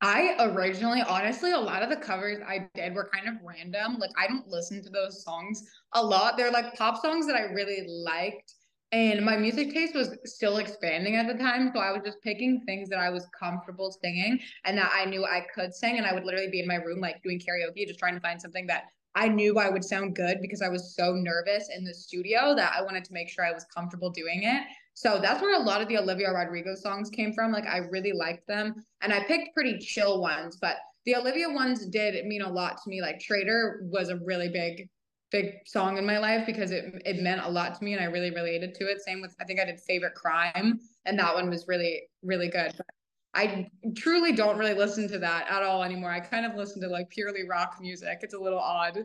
[0.00, 3.96] I originally, honestly, a lot of the covers I did were kind of random.
[3.98, 6.36] Like I don't listen to those songs a lot.
[6.36, 8.52] They're like pop songs that I really liked.
[8.94, 11.72] And my music taste was still expanding at the time.
[11.74, 15.24] So I was just picking things that I was comfortable singing and that I knew
[15.24, 15.98] I could sing.
[15.98, 18.40] And I would literally be in my room, like doing karaoke, just trying to find
[18.40, 18.84] something that
[19.16, 22.72] I knew I would sound good because I was so nervous in the studio that
[22.72, 24.62] I wanted to make sure I was comfortable doing it.
[24.94, 27.50] So that's where a lot of the Olivia Rodrigo songs came from.
[27.50, 28.76] Like I really liked them.
[29.02, 32.88] And I picked pretty chill ones, but the Olivia ones did mean a lot to
[32.88, 33.02] me.
[33.02, 34.88] Like Traitor was a really big,
[35.34, 38.04] big song in my life because it it meant a lot to me and I
[38.04, 39.02] really related to it.
[39.02, 42.72] Same with I think I did Favorite Crime and that one was really, really good.
[42.76, 42.86] But
[43.34, 43.66] I
[43.96, 46.12] truly don't really listen to that at all anymore.
[46.12, 48.18] I kind of listen to like purely rock music.
[48.22, 49.00] It's a little odd.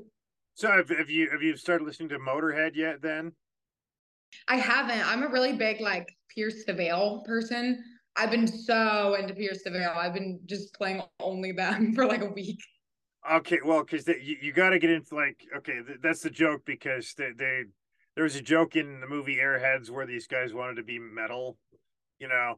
[0.54, 3.02] So have, have you have you started listening to Motorhead yet?
[3.02, 3.32] Then
[4.48, 5.04] I haven't.
[5.12, 7.84] I'm a really big like Pierce the Veil person.
[8.16, 9.94] I've been so into Pierce the Veil.
[9.96, 12.60] I've been just playing only them for like a week.
[13.32, 16.62] Okay, well, because you, you got to get into like okay, th- that's the joke
[16.66, 17.64] because they, they
[18.16, 21.58] there was a joke in the movie Airheads where these guys wanted to be metal,
[22.20, 22.56] you know,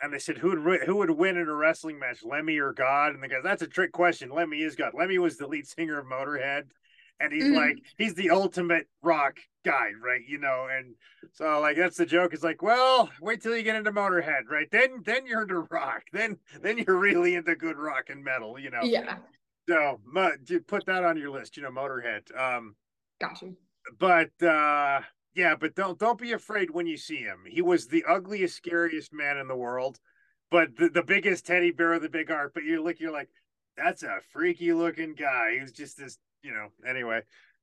[0.00, 3.14] and they said who would who would win in a wrestling match, Lemmy or God?
[3.14, 4.30] And the guy, that's a trick question.
[4.30, 4.92] Lemmy is God.
[4.96, 6.64] Lemmy was the lead singer of Motorhead,
[7.18, 7.56] and he's Mhm.
[7.56, 10.22] like he's the ultimate rock guy, right?
[10.26, 10.94] You know, and
[11.32, 12.32] so like that's the joke.
[12.32, 14.70] It's like, well, wait till you get into Motorhead, right?
[14.70, 16.02] Then then you're into rock.
[16.12, 18.82] Then then you're really into good rock and metal, you know.
[18.84, 19.16] Yeah,
[19.70, 22.36] So mo- you put that on your list, you know, Motorhead.
[22.36, 22.74] Um,
[23.20, 23.56] got you.
[24.00, 25.00] but uh
[25.36, 27.44] yeah, but don't don't be afraid when you see him.
[27.46, 30.00] He was the ugliest, scariest man in the world,
[30.50, 32.52] but the, the biggest teddy bear with the big heart.
[32.52, 33.28] But you look, you're like,
[33.76, 35.52] that's a freaky looking guy.
[35.54, 36.70] He was just this, you know.
[36.84, 37.20] Anyway,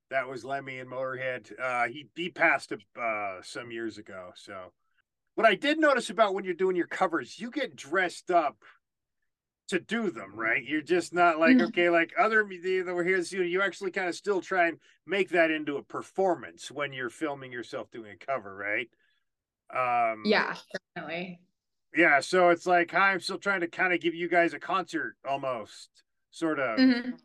[0.10, 1.52] that was Lemmy and Motorhead.
[1.62, 4.32] Uh, he he passed uh some years ago.
[4.36, 4.72] So,
[5.36, 8.63] what I did notice about when you're doing your covers, you get dressed up
[9.67, 10.63] to do them, right?
[10.63, 11.67] You're just not like Mhm.
[11.67, 13.23] okay, like other media that were here.
[13.23, 17.10] So you actually kind of still try and make that into a performance when you're
[17.10, 18.89] filming yourself doing a cover, right?
[19.73, 20.56] Um, Yeah,
[20.95, 21.41] definitely.
[21.95, 22.19] yeah.
[22.19, 25.15] So it's like hi, I'm still trying to kind of give you guys a concert
[25.27, 25.89] almost,
[26.32, 26.80] sort of.
[26.80, 27.17] Mhm.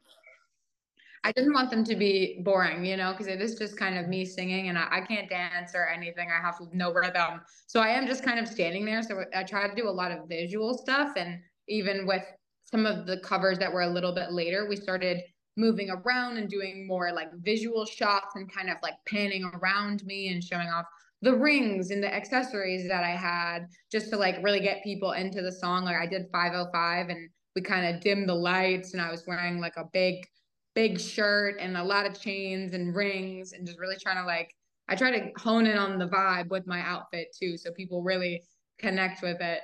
[1.24, 4.08] I didn't want them to be boring, you know, because it is just kind of
[4.08, 6.28] me singing and I, I can't dance or anything.
[6.32, 7.42] I have no rhythm.
[7.68, 9.02] So I am just kind of standing there.
[9.02, 11.12] So I try to do a lot of visual stuff.
[11.16, 12.22] And even with
[12.64, 15.22] some of the covers that were a little bit later, we started
[15.56, 20.28] moving around and doing more like visual shots and kind of like panning around me
[20.28, 20.86] and showing off
[21.20, 25.42] the rings and the accessories that I had just to like really get people into
[25.42, 25.84] the song.
[25.84, 29.60] Like I did 505 and we kind of dimmed the lights and I was wearing
[29.60, 30.26] like a big
[30.74, 34.50] big shirt and a lot of chains and rings and just really trying to like
[34.88, 38.42] I try to hone in on the vibe with my outfit too so people really
[38.78, 39.60] connect with it.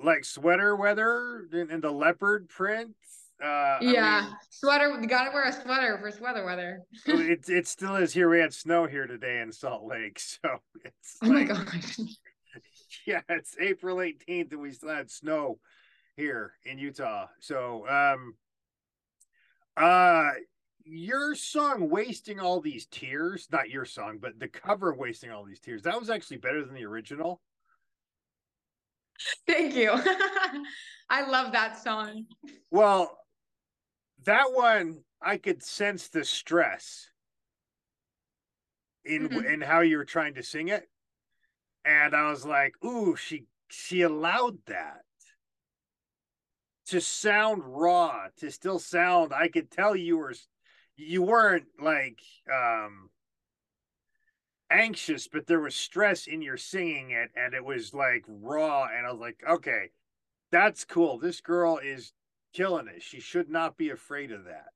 [0.00, 2.94] Like sweater weather and, the leopard print.
[3.42, 4.20] Uh, I yeah.
[4.22, 6.82] mean, sweater you gotta wear a sweater for sweater weather.
[7.06, 8.28] it it still is here.
[8.28, 11.98] We had snow here today in Salt Lake, so it's oh my like- gosh.
[13.06, 15.58] yeah, it's April 18th and we still had snow
[16.16, 17.26] here in Utah.
[17.40, 18.34] So, um,
[19.76, 20.30] uh,
[20.84, 25.60] your song Wasting All These Tears, not your song, but the cover Wasting All These
[25.60, 27.40] Tears, that was actually better than the original.
[29.46, 29.90] Thank you.
[31.10, 32.26] I love that song.
[32.70, 33.18] Well,
[34.24, 37.10] that one, I could sense the stress
[39.04, 39.54] in Mhm.
[39.54, 40.88] in how you were trying to sing it.
[41.84, 45.04] And I was like, ooh, she she allowed that
[46.86, 49.32] to sound raw, to still sound.
[49.32, 50.34] I could tell you were
[50.96, 52.20] you weren't like
[52.52, 53.10] um
[54.74, 58.86] anxious, but there was stress in your singing it, and it was like raw.
[58.86, 59.90] And I was like, okay,
[60.50, 61.18] that's cool.
[61.18, 62.12] This girl is
[62.52, 63.02] killing it.
[63.02, 64.68] She should not be afraid of that.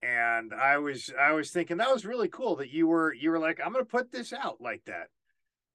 [0.00, 3.38] And I was I was thinking that was really cool that you were you were
[3.38, 5.08] like, I'm gonna put this out like that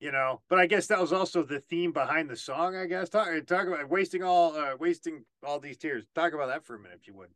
[0.04, 3.10] you know but i guess that was also the theme behind the song i guess
[3.10, 6.80] talk, talk about wasting all uh wasting all these tears talk about that for a
[6.80, 7.30] minute if you would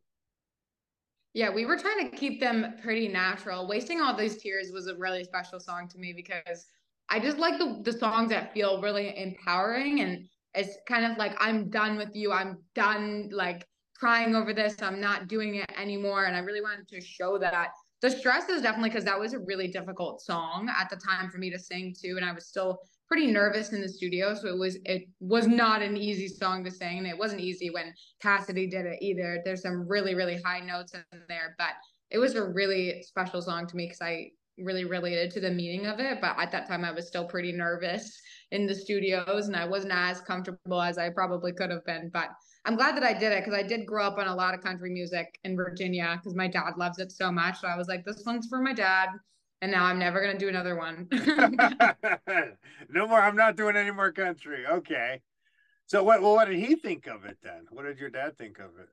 [1.34, 3.68] Yeah, we were trying to keep them pretty natural.
[3.68, 6.66] Wasting All These Tears was a really special song to me because
[7.08, 11.36] I just like the, the songs that feel really empowering and it's kind of like
[11.38, 12.32] I'm done with you.
[12.32, 14.80] I'm done like crying over this.
[14.80, 16.24] I'm not doing it anymore.
[16.24, 17.70] And I really wanted to show that.
[18.00, 21.38] The stress is definitely because that was a really difficult song at the time for
[21.38, 22.14] me to sing too.
[22.16, 22.78] And I was still
[23.08, 24.34] pretty nervous in the studio.
[24.34, 26.98] So it was it was not an easy song to sing.
[26.98, 29.40] And it wasn't easy when Cassidy did it either.
[29.44, 31.70] There's some really, really high notes in there, but
[32.10, 35.86] it was a really special song to me because I really related to the meaning
[35.86, 36.20] of it.
[36.20, 39.92] But at that time, I was still pretty nervous in the studios and I wasn't
[39.94, 42.10] as comfortable as I probably could have been.
[42.12, 42.30] But
[42.64, 44.60] I'm glad that I did it because I did grow up on a lot of
[44.60, 47.60] country music in Virginia because my dad loves it so much.
[47.60, 49.08] So I was like, this one's for my dad.
[49.60, 51.08] And now I'm never gonna do another one.
[52.90, 53.20] no more.
[53.20, 54.66] I'm not doing any more country.
[54.66, 55.20] Okay.
[55.86, 56.22] So what?
[56.22, 57.66] Well, what did he think of it then?
[57.70, 58.88] What did your dad think of it?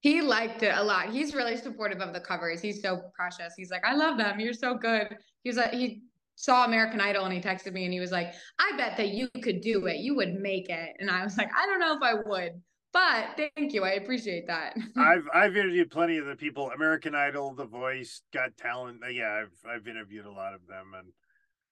[0.00, 1.10] he liked it a lot.
[1.10, 2.60] He's really supportive of the covers.
[2.60, 3.52] He's so precious.
[3.56, 4.40] He's like, I love them.
[4.40, 5.14] You're so good.
[5.44, 6.02] He was like, he
[6.36, 9.28] saw American Idol and he texted me and he was like, I bet that you
[9.42, 9.98] could do it.
[9.98, 10.96] You would make it.
[11.00, 12.62] And I was like, I don't know if I would,
[12.92, 13.84] but thank you.
[13.84, 14.76] I appreciate that.
[14.96, 16.70] I've I've interviewed plenty of the people.
[16.70, 19.00] American Idol, The Voice, Got Talent.
[19.04, 21.08] Uh, Yeah, I've I've interviewed a lot of them, and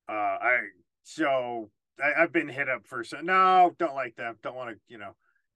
[0.08, 0.58] uh, I
[1.02, 1.70] so
[2.02, 3.26] I, I've been hit up for some.
[3.26, 4.36] No, don't like them.
[4.42, 4.76] Don't want to.
[4.88, 5.14] You know.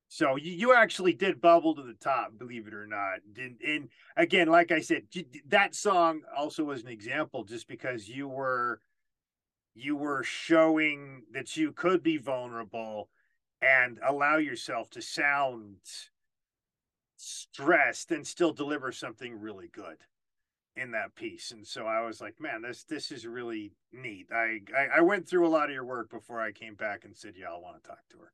[0.09, 3.21] So you, you actually did bubble to the top, believe it or not.
[3.33, 5.05] Did and again, like I said,
[5.49, 8.81] that song also was an example, just because you were
[9.75, 13.09] you were showing that you could be vulnerable
[13.63, 15.77] and allow yourself to sound
[17.17, 19.99] stressed and still deliver something really good
[20.77, 24.59] in that piece and so i was like man this this is really neat I,
[24.77, 27.35] I i went through a lot of your work before i came back and said
[27.37, 28.33] yeah i want to talk to her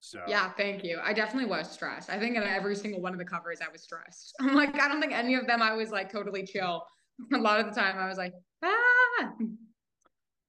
[0.00, 1.00] so yeah, thank you.
[1.02, 2.10] I definitely was stressed.
[2.10, 4.34] I think in every single one of the covers, I was stressed.
[4.40, 6.84] I'm like, I don't think any of them I was like totally chill.
[7.34, 8.32] A lot of the time, I was like,
[8.62, 9.32] ah,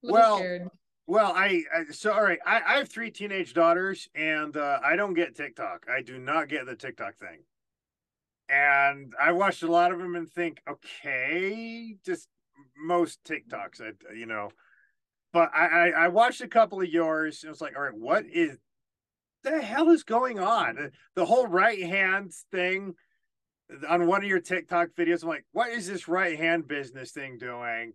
[0.02, 0.68] Well, scared.
[1.08, 2.38] Well, I, I so all right.
[2.44, 5.86] I, I have three teenage daughters, and uh, I don't get TikTok.
[5.90, 7.44] I do not get the TikTok thing.
[8.50, 12.28] And I watched a lot of them and think, okay, just
[12.76, 14.50] most TikToks, I you know.
[15.32, 17.96] But I, I I watched a couple of yours, and I was like, all right,
[17.96, 18.58] what is
[19.44, 20.90] the hell is going on?
[21.14, 22.96] The whole right hand thing
[23.88, 25.22] on one of your TikTok videos.
[25.22, 27.94] I'm like, what is this right hand business thing doing?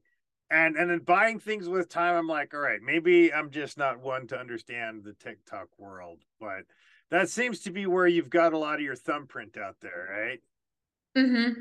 [0.54, 4.00] And and then buying things with time i'm like all right maybe i'm just not
[4.00, 6.64] one to understand the tiktok world but
[7.10, 10.42] that seems to be where you've got a lot of your thumbprint out there right
[11.16, 11.52] hmm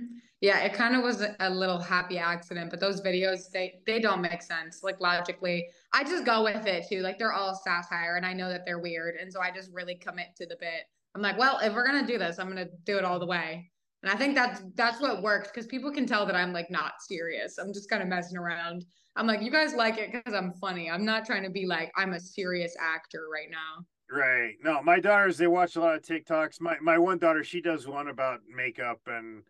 [0.40, 4.20] Yeah, it kind of was a little happy accident, but those videos they they don't
[4.22, 5.68] make sense like logically.
[5.92, 7.00] I just go with it too.
[7.00, 9.94] Like they're all satire, and I know that they're weird, and so I just really
[9.94, 10.84] commit to the bit.
[11.14, 13.71] I'm like, well, if we're gonna do this, I'm gonna do it all the way.
[14.02, 16.94] And I think that's that's what works because people can tell that I'm like not
[17.00, 17.58] serious.
[17.58, 18.84] I'm just kind of messing around.
[19.16, 20.90] I'm like, you guys like it because I'm funny.
[20.90, 23.84] I'm not trying to be like I'm a serious actor right now.
[24.10, 27.60] right no my daughters they watch a lot of tiktoks my my one daughter she
[27.62, 29.42] does one about makeup and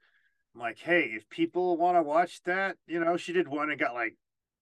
[0.54, 3.80] i'm like hey if people want to watch that you know she did one and
[3.80, 4.16] got like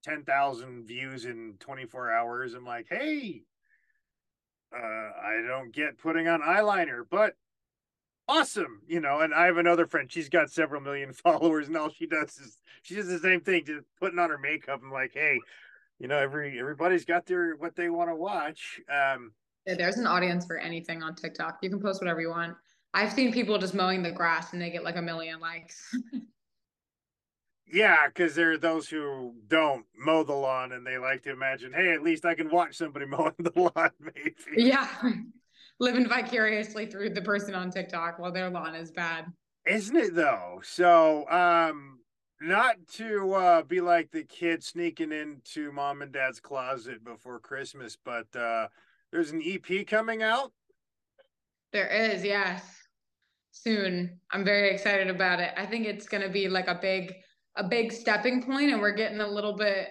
[0.04, 3.42] 10,000 views in 24 hours i'm like hey
[4.74, 7.34] uh i don't get putting on eyeliner but
[8.30, 11.90] awesome you know and i have another friend she's got several million followers and all
[11.90, 15.12] she does is she does the same thing just putting on her makeup i'm like
[15.14, 15.38] hey
[15.98, 19.32] you know every everybody's got their what they want to watch um
[19.66, 21.58] Yeah, there's an audience for anything on TikTok.
[21.62, 22.56] You can post whatever you want.
[22.94, 25.94] I've seen people just mowing the grass and they get like a million likes.
[27.72, 31.72] yeah because there are those who don't mow the lawn and they like to imagine
[31.72, 34.88] hey at least i can watch somebody mowing the lawn maybe yeah.
[35.80, 39.26] Living vicariously through the person on TikTok while their lawn is bad.
[39.66, 41.98] isn't it though so um
[42.40, 47.96] not to uh be like the kid sneaking into mom and dad's closet before christmas
[48.02, 48.66] but uh
[49.12, 50.52] there's an ep coming out
[51.72, 52.64] There is, yes.
[53.52, 54.18] Soon.
[54.32, 55.52] I'm very excited about it.
[55.56, 57.14] I think it's gonna be like a big
[57.56, 59.88] a big stepping point and we're getting a little bit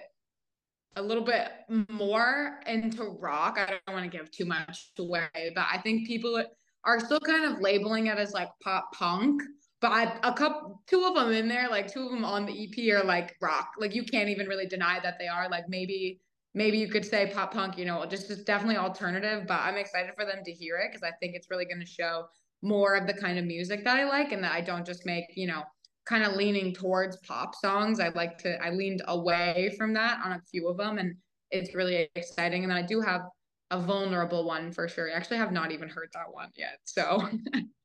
[0.96, 1.48] a little bit
[1.88, 3.58] more into rock.
[3.58, 6.42] I don't want to give too much away, but I think people
[6.84, 9.42] are still kind of labeling it as like pop punk.
[9.80, 12.52] But I, a couple, two of them in there, like two of them on the
[12.64, 13.72] EP are like rock.
[13.78, 15.48] Like you can't even really deny that they are.
[15.48, 16.20] Like maybe,
[16.54, 17.78] maybe you could say pop punk.
[17.78, 19.44] You know, just just definitely alternative.
[19.46, 21.86] But I'm excited for them to hear it because I think it's really going to
[21.86, 22.26] show
[22.62, 25.24] more of the kind of music that I like, and that I don't just make
[25.34, 25.62] you know
[26.06, 28.00] kind of leaning towards pop songs.
[28.00, 31.14] I like to I leaned away from that on a few of them and
[31.50, 32.62] it's really exciting.
[32.62, 33.22] And then I do have
[33.70, 35.10] a vulnerable one for sure.
[35.10, 36.78] I actually have not even heard that one yet.
[36.84, 37.28] So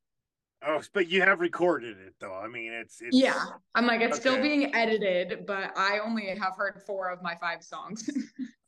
[0.66, 3.44] oh but you have recorded it though i mean it's, it's yeah,
[3.74, 7.62] I'm like it's still being edited, but I only have heard four of my five
[7.62, 8.08] songs.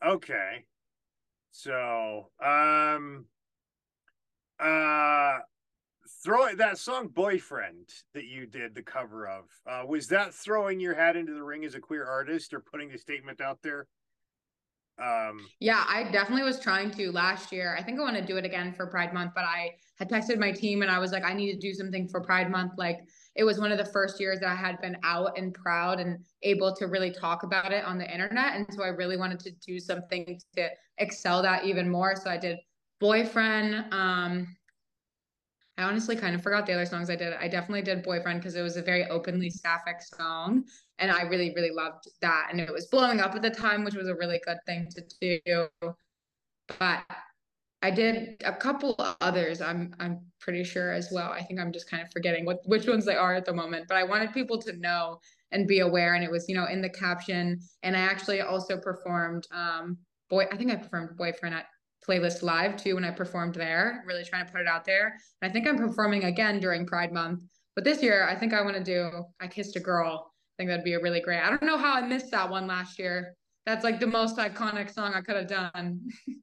[0.04, 0.64] Okay.
[1.50, 3.26] So, um,
[6.24, 9.44] throw that song "Boyfriend" that you did the cover of.
[9.66, 12.92] Uh, was that throwing your hat into the ring as a queer artist, or putting
[12.92, 13.86] a statement out there?
[15.00, 17.76] Um, Yeah, I definitely was trying to last year.
[17.78, 20.38] I think I want to do it again for Pride Month, but I had texted
[20.38, 22.72] my team and I was like, I need to do something for Pride Month.
[22.76, 23.00] Like,
[23.36, 26.24] it was one of the first years that I had been out and proud and
[26.42, 28.56] able to really talk about it on the internet.
[28.56, 32.16] And so I really wanted to do something to excel that even more.
[32.16, 32.58] So I did
[32.98, 33.94] Boyfriend.
[33.94, 34.56] Um,
[35.78, 37.32] I honestly kind of forgot the other songs I did.
[37.34, 40.64] I definitely did Boyfriend because it was a very openly sapphic song.
[40.98, 42.48] And I really, really loved that.
[42.50, 45.38] And it was blowing up at the time, which was a really good thing to
[45.40, 45.68] do.
[46.80, 47.04] But
[47.80, 49.60] I did a couple others.
[49.60, 51.30] I'm I'm pretty sure as well.
[51.30, 53.86] I think I'm just kind of forgetting what which ones they are at the moment.
[53.86, 55.20] But I wanted people to know
[55.52, 56.14] and be aware.
[56.14, 57.60] And it was, you know, in the caption.
[57.84, 59.98] And I actually also performed um
[60.28, 61.66] boy, I think I performed boyfriend at
[62.08, 65.16] playlist live too when I performed there, really trying to put it out there.
[65.42, 67.42] And I think I'm performing again during Pride Month.
[67.74, 70.32] But this year I think I want to do I kissed a girl.
[70.32, 71.40] I think that'd be a really great.
[71.40, 73.34] I don't know how I missed that one last year.
[73.66, 76.00] That's like the most iconic song I could have done.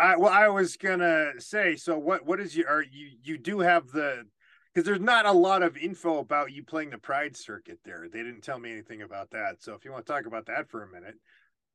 [0.00, 1.76] I well, I was gonna say.
[1.76, 2.24] So what?
[2.24, 2.68] What is your?
[2.68, 4.24] Are you you do have the?
[4.72, 8.06] Because there's not a lot of info about you playing the Pride circuit there.
[8.10, 9.56] They didn't tell me anything about that.
[9.60, 11.16] So if you want to talk about that for a minute,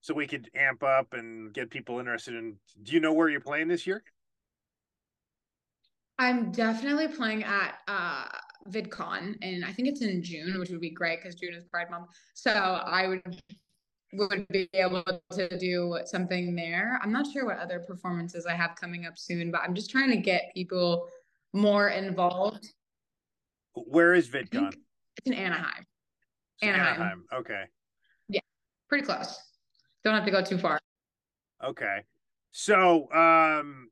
[0.06, 2.58] so we could amp up and get people interested in.
[2.84, 4.03] Do you know where you're playing this year?
[6.20, 8.26] I'm definitely playing at uh
[8.70, 11.89] VidCon and I think it's in June, which would be great because June is Pride
[11.89, 12.10] Month.
[12.36, 13.41] So I would
[14.14, 16.99] would be able to do something there.
[17.01, 20.12] I'm not sure what other performances I have coming up soon, but I'm just trying
[20.12, 21.08] to get people
[21.51, 22.68] more involved.
[23.74, 24.68] Where is VidCon?
[25.18, 25.84] it's in Anaheim.
[26.62, 27.26] It's in Anaheim.
[27.34, 27.64] Okay.
[28.30, 28.41] Yeah.
[28.88, 29.39] Pretty close.
[30.06, 30.80] Don't have to go too far.
[31.64, 32.03] Okay.
[32.51, 33.89] So, um,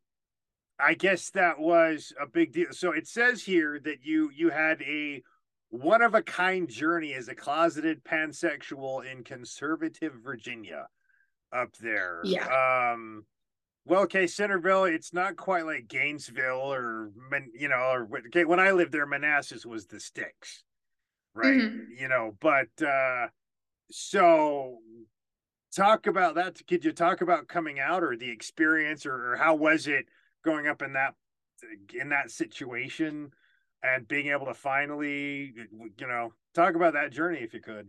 [0.80, 2.68] I guess that was a big deal.
[2.72, 5.24] So it says here that you you had a
[5.70, 10.88] one of a kind journey as a closeted pansexual in conservative Virginia
[11.56, 12.22] up there.
[12.24, 12.92] Yeah.
[12.94, 13.26] Um
[13.86, 18.60] well, okay, Centreville, it's not quite like Gainesville or Man- you know, or okay, when
[18.60, 20.64] I lived there, Manassas was the sticks.
[21.34, 21.54] Right.
[21.62, 21.86] Mhm.
[21.98, 23.28] You know, but uh
[23.92, 24.80] so
[25.76, 26.66] talk about that.
[26.68, 30.06] Could you talk about coming out or the experience or, or how was it
[30.44, 31.16] going up in that
[31.94, 33.32] in that situation
[33.82, 37.88] and being able to finally eh, you know talk about that journey if you could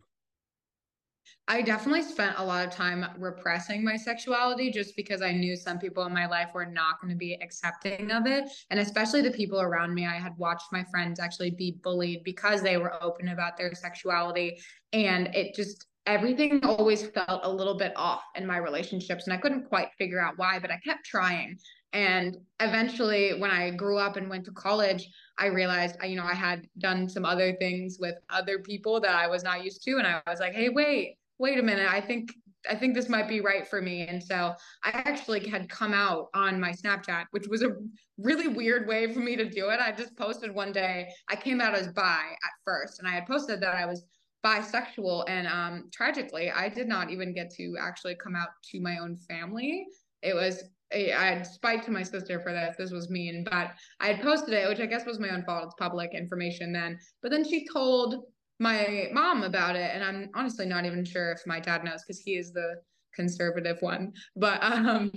[1.48, 5.78] I definitely spent a lot of time repressing my sexuality just because I knew some
[5.78, 8.44] people in my life were not going to be accepting of it.
[8.70, 12.60] And especially the people around me, I had watched my friends actually be bullied because
[12.60, 14.58] they were open about their sexuality.
[14.92, 19.24] And it just, everything always felt a little bit off in my relationships.
[19.24, 21.58] And I couldn't quite figure out why, but I kept trying.
[21.92, 26.24] And eventually, when I grew up and went to college, I realized, I- you know,
[26.24, 29.98] I had done some other things with other people that I was not used to.
[29.98, 31.88] And I was like, hey, wait, wait a minute.
[31.90, 32.34] I think,
[32.68, 34.06] I think this might be right for me.
[34.06, 37.76] And so I actually had come out on my Snapchat, which was a
[38.18, 39.80] really weird way for me to do it.
[39.80, 43.26] I just posted one day, I came out as bi at first, and I had
[43.26, 44.04] posted that I was
[44.44, 45.24] bisexual.
[45.28, 49.16] And um, tragically, I did not even get to actually come out to my own
[49.16, 49.86] family.
[50.22, 52.76] It was I had spiked to my sister for this.
[52.76, 55.64] This was mean, but I had posted it, which I guess was my own fault.
[55.64, 56.98] It's public information then.
[57.20, 58.24] But then she told
[58.60, 62.20] my mom about it, and I'm honestly not even sure if my dad knows because
[62.20, 62.76] he is the
[63.14, 64.12] conservative one.
[64.36, 65.10] But um,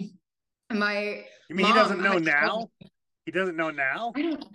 [0.72, 2.70] my you mean he doesn't know now told
[3.26, 4.46] he doesn't know now I don't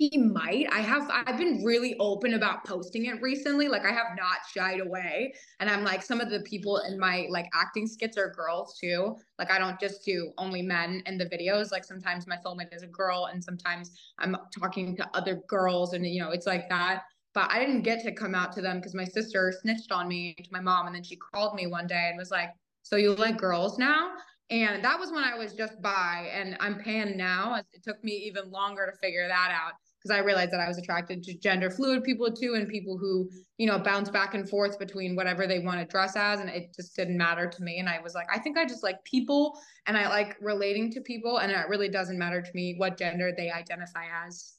[0.00, 0.66] he might.
[0.72, 3.68] I have I've been really open about posting it recently.
[3.68, 5.34] Like I have not shied away.
[5.60, 9.14] And I'm like some of the people in my like acting skits are girls too.
[9.38, 11.70] Like I don't just do only men in the videos.
[11.70, 16.06] Like sometimes my soulmate is a girl and sometimes I'm talking to other girls and
[16.06, 17.02] you know, it's like that.
[17.34, 20.34] But I didn't get to come out to them because my sister snitched on me
[20.42, 23.14] to my mom and then she called me one day and was like, "So you
[23.14, 24.12] like girls now?"
[24.48, 27.56] And that was when I was just by and I'm pan now.
[27.72, 30.78] It took me even longer to figure that out because I realized that I was
[30.78, 33.28] attracted to gender fluid people too and people who,
[33.58, 36.40] you know, bounce back and forth between whatever they want to dress as.
[36.40, 37.78] And it just didn't matter to me.
[37.78, 41.00] And I was like, I think I just like people and I like relating to
[41.02, 41.38] people.
[41.38, 44.54] And it really doesn't matter to me what gender they identify as.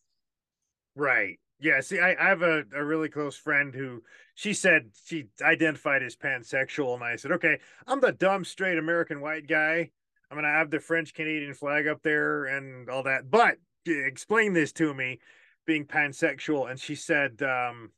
[0.95, 4.03] right yeah see i, I have a, a really close friend who
[4.35, 9.21] she said she identified as pansexual and i said okay i'm the dumb straight american
[9.21, 9.89] white guy
[10.29, 14.71] i'm gonna have the french canadian flag up there and all that but explain this
[14.73, 15.19] to me
[15.65, 17.91] being pansexual and she said um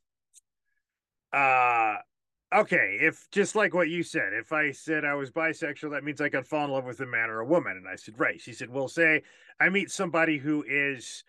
[1.32, 1.96] uh
[2.54, 6.20] okay if just like what you said if i said i was bisexual that means
[6.20, 7.76] i could fall in love with a man or a woman.
[7.76, 8.40] And i said right.
[8.40, 9.22] She said well say
[9.60, 11.24] i meet somebody who is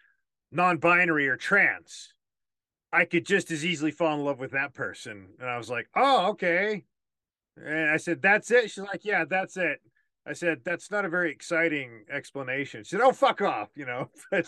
[0.51, 2.13] non-binary or trans
[2.93, 5.29] i could just as easily fall in love with that person.
[5.39, 6.85] And i was like oh okay.
[7.57, 8.69] And i said that's it?
[8.69, 9.79] She's like yeah that's it
[10.25, 14.09] i said that's not a very exciting explanation she said oh fuck off you know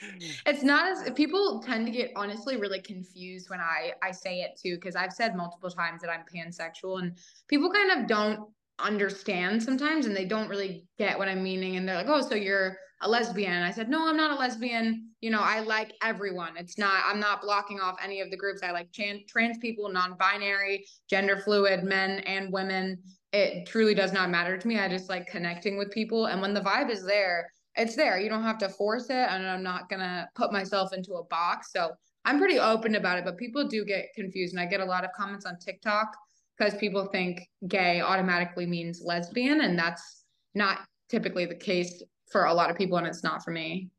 [0.46, 4.58] It's not as people tend to get honestly really confused when I I say it
[4.60, 7.16] too because I've said multiple times that I'm pansexual and
[7.48, 8.48] people kind of don't
[8.78, 12.36] understand sometimes and they don't really get what I'm meaning and they're like, "Oh, so
[12.36, 15.10] you're a lesbian." I said, "No, I'm not a lesbian.
[15.20, 16.56] you know, I like everyone.
[16.56, 18.62] It's not, I'm not blocking off any of the groups.
[18.62, 23.02] I like trans, trans people, non binary, gender fluid, men and women.
[23.32, 24.78] It truly does not matter to me.
[24.78, 26.26] I just like connecting with people.
[26.26, 28.18] And when the vibe is there, it's there.
[28.18, 29.12] You don't have to force it.
[29.12, 31.70] And I'm not going to put myself into a box.
[31.72, 31.90] So
[32.24, 34.54] I'm pretty open about it, but people do get confused.
[34.54, 36.14] And I get a lot of comments on TikTok
[36.56, 39.60] because people think gay automatically means lesbian.
[39.60, 40.24] And that's
[40.54, 42.02] not typically the case
[42.32, 42.98] for a lot of people.
[42.98, 43.90] And it's not for me.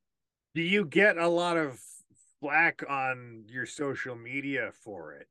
[0.56, 1.80] Do you get a lot of
[2.42, 5.28] flack on your social media for it?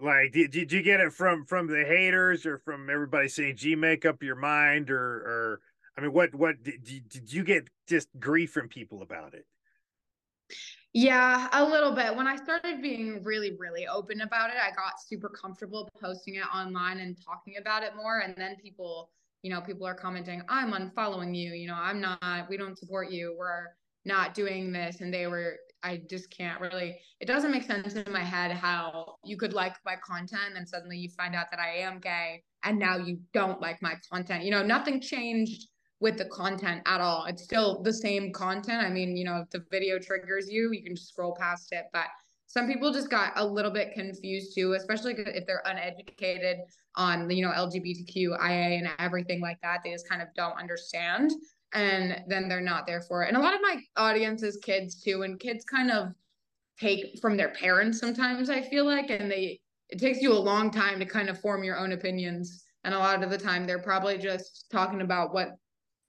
[0.00, 3.74] Like, did, did you get it from from the haters or from everybody saying, "Gee,
[3.74, 5.60] make up your mind," or or
[5.96, 9.44] I mean, what what did did you get just grief from people about it?
[10.94, 12.16] Yeah, a little bit.
[12.16, 16.46] When I started being really, really open about it, I got super comfortable posting it
[16.54, 18.20] online and talking about it more.
[18.20, 19.10] And then people,
[19.42, 21.52] you know, people are commenting, I'm unfollowing you.
[21.52, 23.36] You know, I'm not, we don't support you.
[23.38, 23.66] We're
[24.06, 25.00] not doing this.
[25.00, 29.16] And they were, I just can't really, it doesn't make sense in my head how
[29.24, 32.78] you could like my content and suddenly you find out that I am gay and
[32.78, 34.44] now you don't like my content.
[34.44, 35.68] You know, nothing changed
[36.00, 37.24] with the content at all.
[37.24, 38.84] It's still the same content.
[38.84, 41.86] I mean, you know, if the video triggers you, you can just scroll past it.
[41.92, 42.06] But
[42.46, 46.58] some people just got a little bit confused too, especially if they're uneducated
[46.96, 49.80] on, you know, LGBTQIA and everything like that.
[49.84, 51.30] They just kind of don't understand.
[51.74, 53.28] And then they're not there for it.
[53.28, 55.22] And a lot of my audience is kids too.
[55.22, 56.08] And kids kind of
[56.80, 59.60] take from their parents sometimes, I feel like, and they,
[59.90, 62.64] it takes you a long time to kind of form your own opinions.
[62.84, 65.50] And a lot of the time, they're probably just talking about what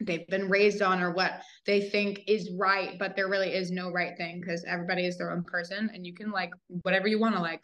[0.01, 3.91] they've been raised on or what they think is right but there really is no
[3.91, 6.51] right thing because everybody is their own person and you can like
[6.83, 7.59] whatever you want to like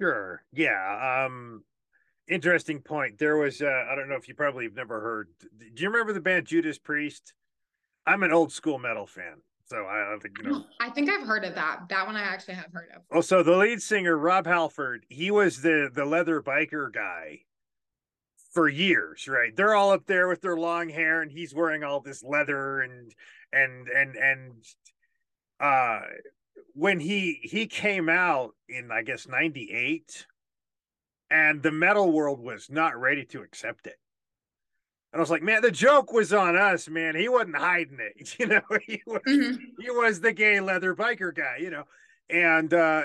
[0.00, 0.44] Sure.
[0.52, 1.26] Yeah.
[1.26, 1.64] Um
[2.28, 3.18] interesting point.
[3.18, 5.28] There was uh I don't know if you probably have never heard.
[5.74, 7.34] Do you remember the band Judas Priest?
[8.06, 9.36] I'm an old school metal fan.
[9.66, 10.64] So I don't think you know.
[10.80, 13.42] i think i've heard of that that one i actually have heard of Oh, so
[13.42, 17.40] the lead singer Rob Halford, he was the the leather biker guy
[18.54, 19.54] for years, right?
[19.54, 23.12] They're all up there with their long hair, and he's wearing all this leather and
[23.52, 24.64] and and and
[25.60, 26.00] uh
[26.72, 30.26] when he he came out in I guess '98,
[31.30, 33.98] and the metal world was not ready to accept it.
[35.12, 37.16] And I was like, man, the joke was on us, man.
[37.16, 38.60] He wasn't hiding it, you know.
[38.86, 39.58] He was Mhm.
[39.78, 41.84] he was the gay leather biker guy, you know.
[42.28, 43.04] And uh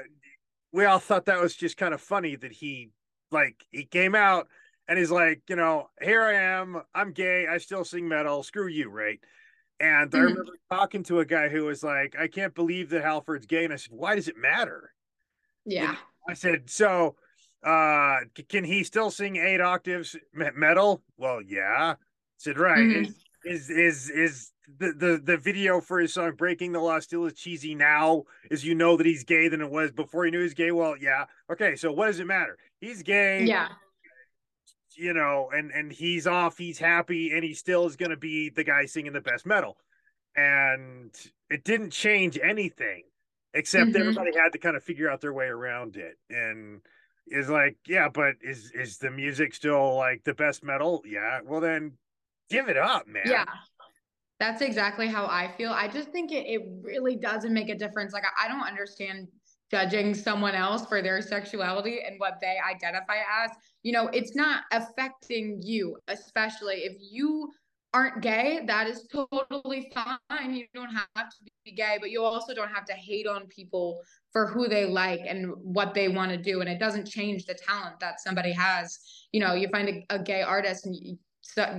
[0.71, 2.91] we all thought that was just kind of funny that he
[3.31, 4.49] like he came out
[4.87, 8.67] and he's like, you know, here I am, I'm gay, I still sing metal, screw
[8.67, 9.19] you, right?
[9.79, 10.23] And I Mhm.
[10.23, 13.65] remember talking to a guy who was like, I can't believe that Halford's gay.
[13.65, 14.93] And I said, Why does it matter?
[15.65, 15.95] yeah
[16.27, 17.15] I said, so
[17.63, 21.01] uh can he still sing eight octaves me- metal?
[21.17, 21.93] Well, yeah.
[21.93, 21.95] I
[22.37, 22.77] said, right.
[22.77, 23.05] Mhm.
[23.45, 27.25] Is, is is is the, the the video for his song Breaking the Law still
[27.25, 30.41] as cheesy now as you know that he's gay than it was before he knew
[30.41, 30.71] he's gay?
[30.71, 31.25] Well, yeah.
[31.51, 32.57] Okay, so what does it matter?
[32.79, 33.69] He's gay, yeah
[34.95, 38.63] you know, and and he's off, he's happy, and he still is gonna be the
[38.63, 39.75] guy singing the best metal.
[40.35, 41.11] And
[41.49, 43.03] it didn't change anything
[43.55, 43.99] except Mhm.
[43.99, 46.17] everybody had to kind of figure out their way around it.
[46.29, 46.81] And
[47.27, 51.01] is like, yeah, but is is the music still like the best metal?
[51.05, 51.39] Yeah.
[51.45, 51.93] Well then
[52.49, 53.23] give it up, man.
[53.25, 53.45] yeah
[54.39, 58.13] that's exactly how i feel i just think it, it really doesn't make a difference
[58.13, 59.27] like I, I don't understand
[59.71, 63.51] judging someone else for their sexuality and what they identify as
[63.83, 67.51] you know it's not affecting you especially if you
[67.93, 72.53] aren't gay that is totally fine you don't have to be gay but you also
[72.53, 74.01] don't have to hate on people
[74.33, 77.53] for who they like and what they want to do and it doesn't change the
[77.53, 78.99] talent that somebody has.
[79.31, 81.17] You know you find a, a gay artist and you,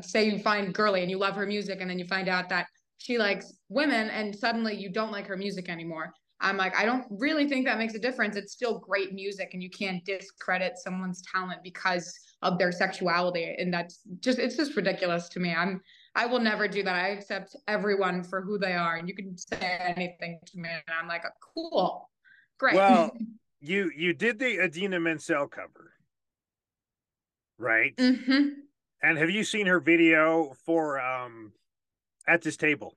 [0.02, 2.66] say you find girly and you love her music and then you find out that
[2.98, 6.14] she likes women and suddenly you don't like her music anymore.
[6.40, 8.36] I'm like i don't really think that makes a difference.
[8.36, 13.74] It's still great music and you can't discredit someone's talent because of their sexuality and
[13.74, 15.52] that's just it's just ridiculous to me.
[15.52, 15.80] I'm
[16.14, 16.94] i will never do that.
[16.94, 20.94] I accept everyone for who they are and you can say anything to me and
[21.00, 21.24] i'm like
[21.54, 22.10] cool
[22.64, 23.12] great Well,
[23.60, 25.92] you you did the Idina Menzel cover,
[27.58, 27.94] right?
[27.98, 28.66] hmm
[29.02, 31.52] And have you seen her video for um
[32.28, 32.96] at this table?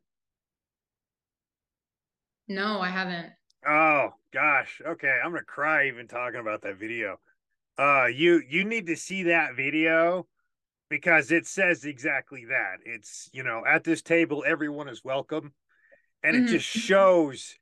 [2.48, 3.34] no i haven't
[3.68, 4.82] Oh gosh.
[4.86, 7.20] Okay, I'm gonna cry even talking about that video.
[7.80, 10.28] Uh you you need to see that video
[10.90, 12.78] because it says exactly that.
[12.86, 15.54] It's you know, at this table everyone is welcome.
[16.24, 16.48] And it Mhm.
[16.48, 17.58] just shows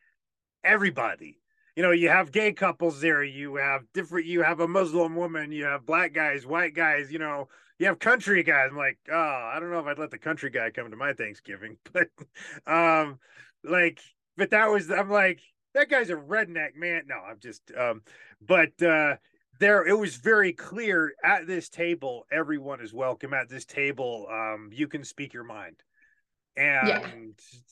[0.63, 1.39] everybody.
[1.75, 5.51] You know, you have gay couples there, you have different you have a Muslim woman,
[5.51, 7.49] you have black guys, white guys, you know,
[7.79, 8.69] you have country guys.
[8.71, 11.11] I'm like, oh, I don't know if I'd let the country guy come to my
[11.13, 12.07] Thanksgiving, but
[12.65, 13.19] um,
[13.63, 13.99] like,
[14.37, 15.41] but that was I'm like,
[15.73, 17.03] that guy's a redneck man.
[17.07, 18.03] No, I'm just um,
[18.41, 19.17] but uh
[19.59, 24.27] there it was very clear at this table, everyone is welcome at this table.
[24.31, 25.83] Um, you can speak your mind.
[26.57, 27.19] And Yeah.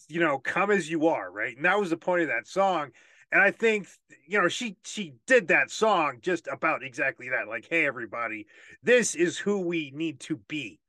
[0.10, 1.56] you know, come as you are, right?
[1.56, 2.92] And that was the point of that song.
[3.34, 3.88] And I think
[4.28, 7.48] you know she she did that song just about exactly that.
[7.50, 8.46] Like, hey everybody,
[8.84, 10.80] this is who we need to be.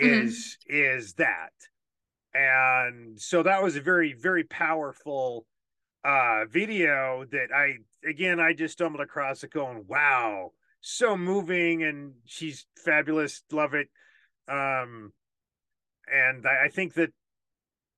[0.00, 0.24] Mhm.
[0.24, 1.52] Is is that?
[2.34, 5.46] And so that was a very very powerful
[6.04, 12.14] uh video that I again I just stumbled across it going, wow, so moving and
[12.24, 13.88] she's fabulous, love it.
[14.48, 15.12] Um
[16.12, 17.12] and I, I think that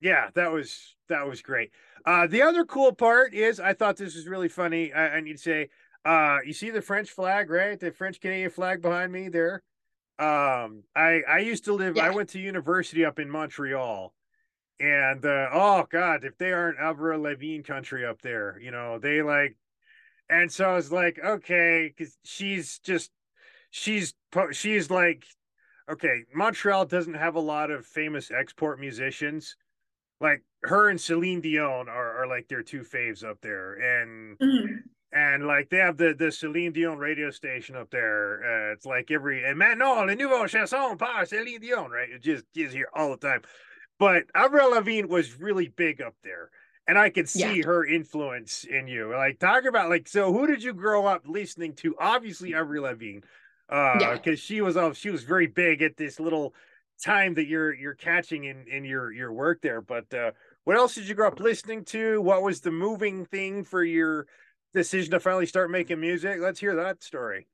[0.01, 1.71] yeah, that was that was great.
[2.05, 4.93] Uh the other cool part is I thought this was really funny.
[4.93, 5.69] I, I need to say,
[6.05, 7.79] uh you see the French flag, right?
[7.79, 9.63] The French Canadian flag behind me there.
[10.19, 14.13] Um I I used to live I went to university up in Montreal
[14.79, 19.21] and uh, oh god, if they aren't Avril Lavigne country up there, you know, they
[19.21, 19.55] like,
[20.29, 23.11] and so I was like, okay, because she's just,
[23.69, 24.13] she's
[24.51, 25.25] she's like,
[25.89, 29.55] okay, Montreal doesn't have a lot of famous export musicians,
[30.21, 34.37] like her and Celine Dion are, are like their two faves up there, and
[35.11, 38.41] and like they have the the Celine Dion radio station up there.
[38.69, 42.09] Uh, it's like every and maintenant le nouveau chanson par Celine Dion, right?
[42.09, 43.41] It just is here all the time.
[43.99, 46.49] But Avril Lavigne was really big up there,
[46.87, 47.65] and I could see Yeah.
[47.65, 49.11] her influence in you.
[49.15, 51.95] Like talk about like so, who did you grow up listening to?
[51.99, 53.19] Obviously, Avril Lavigne,
[53.71, 54.13] uh, Yeah.
[54.13, 56.53] because she was uh, she was very big at this little
[57.01, 59.81] time that you're you're catching in in your your work there.
[59.81, 60.31] But uh,
[60.63, 62.21] what else did you grow up listening to?
[62.21, 64.27] What was the moving thing for your
[64.73, 66.39] decision to finally start making music?
[66.39, 67.47] Let's hear that story.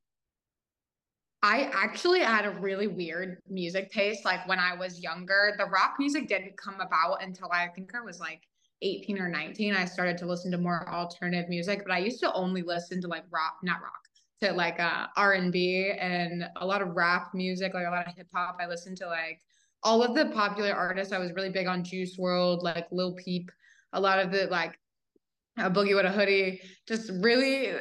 [1.42, 4.24] I actually had a really weird music taste.
[4.24, 8.00] Like when I was younger, the rock music didn't come about until I think I
[8.00, 8.42] was like
[8.82, 9.74] 18 or 19.
[9.74, 13.08] I started to listen to more alternative music, but I used to only listen to
[13.08, 14.07] like rock, not rock,
[14.40, 18.28] to like uh R&B and a lot of rap music, like a lot of hip
[18.34, 18.58] hop.
[18.60, 19.40] I listened to like
[19.82, 21.12] all of the popular artists.
[21.12, 23.50] I was really big on Juice WRLD, like Lil Peep,
[23.92, 24.78] a lot of the like
[25.58, 27.72] a boogie with a hoodie, just really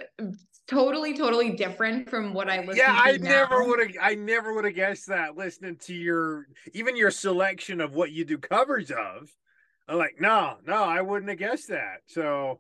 [0.67, 2.99] totally, totally different from what I listen yeah, to.
[2.99, 3.95] I never would have.
[4.01, 5.37] I never would have guessed that.
[5.37, 9.31] Listening to your even your selection of what you do covers of,
[9.87, 12.01] I'm like, no, no, I wouldn't have guessed that.
[12.07, 12.59] So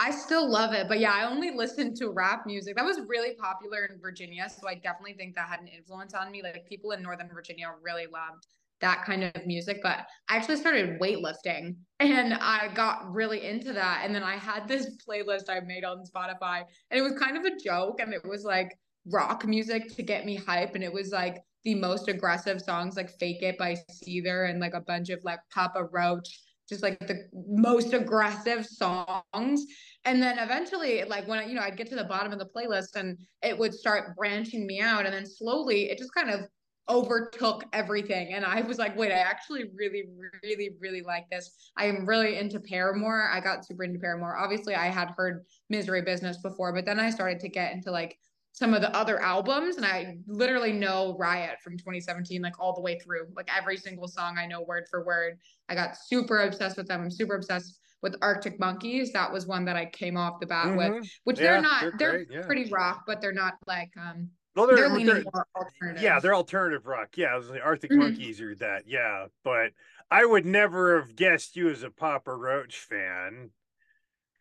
[0.00, 2.76] I still love it, but yeah, I only listened to rap music.
[2.76, 6.30] That was really popular in Virginia, so I definitely think that had an influence on
[6.30, 6.40] me.
[6.42, 8.46] Like people in Northern Virginia really loved
[8.80, 14.02] that kind of music, but I actually started weightlifting and I got really into that.
[14.04, 17.44] And then I had this playlist I made on Spotify, and it was kind of
[17.44, 18.78] a joke, and it was like
[19.10, 23.10] rock music to get me hype, and it was like the most aggressive songs like
[23.18, 27.28] Fake It by Seether and like a bunch of like Papa Roach, just like the
[27.34, 29.64] most aggressive songs.
[30.04, 32.46] And then eventually like when I, you know i'd get to the bottom of the
[32.46, 35.06] playlist and it would start branching me out.
[35.06, 36.42] And then slowly it just kind of
[36.88, 38.32] overtook everything.
[38.32, 40.04] And i was like wait i actually really
[40.42, 41.70] really really like this.
[41.76, 43.30] I am really into paramore.
[43.32, 44.36] I got super into paramore.
[44.36, 48.18] Obviously i had heard misery business before but then i started to get into like
[48.58, 52.80] some of the other albums and i literally know riot from 2017 like all the
[52.80, 55.38] way through like every single song i know word for word
[55.68, 59.12] i got super obsessed with them i'm super obsessed with Arctic Monkeys.
[59.12, 61.10] That was one that I came off the bat with, Mhm.
[61.24, 62.46] which Yeah, they're not, they're they're, great, yeah.
[62.46, 66.00] pretty rock, but they're not like, um, well, they're, they're, leaning they're- more alternative.
[66.00, 67.16] yeah, they're alternative rock.
[67.16, 67.96] Yeah, it was the Arctic Mhm.
[67.98, 68.86] Monkeys or that.
[68.86, 69.72] Yeah, but
[70.12, 73.50] I would never have guessed you as a Papa Roach fan.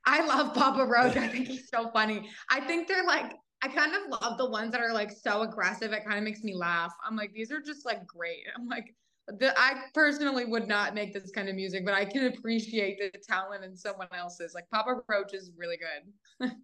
[0.05, 1.17] I love Papa Roach.
[1.17, 2.29] I think he's so funny.
[2.51, 5.91] I think they're like, I kind of love the ones that are like so aggressive.
[5.91, 6.93] It kind of makes me laugh.
[7.05, 8.43] I'm like, these are just like great.
[8.55, 8.93] I'm like,
[9.27, 13.19] the, I personally would not make this kind of music, but I can appreciate the
[13.19, 14.53] talent in someone else's.
[14.53, 16.51] Like Papa Roach is really good.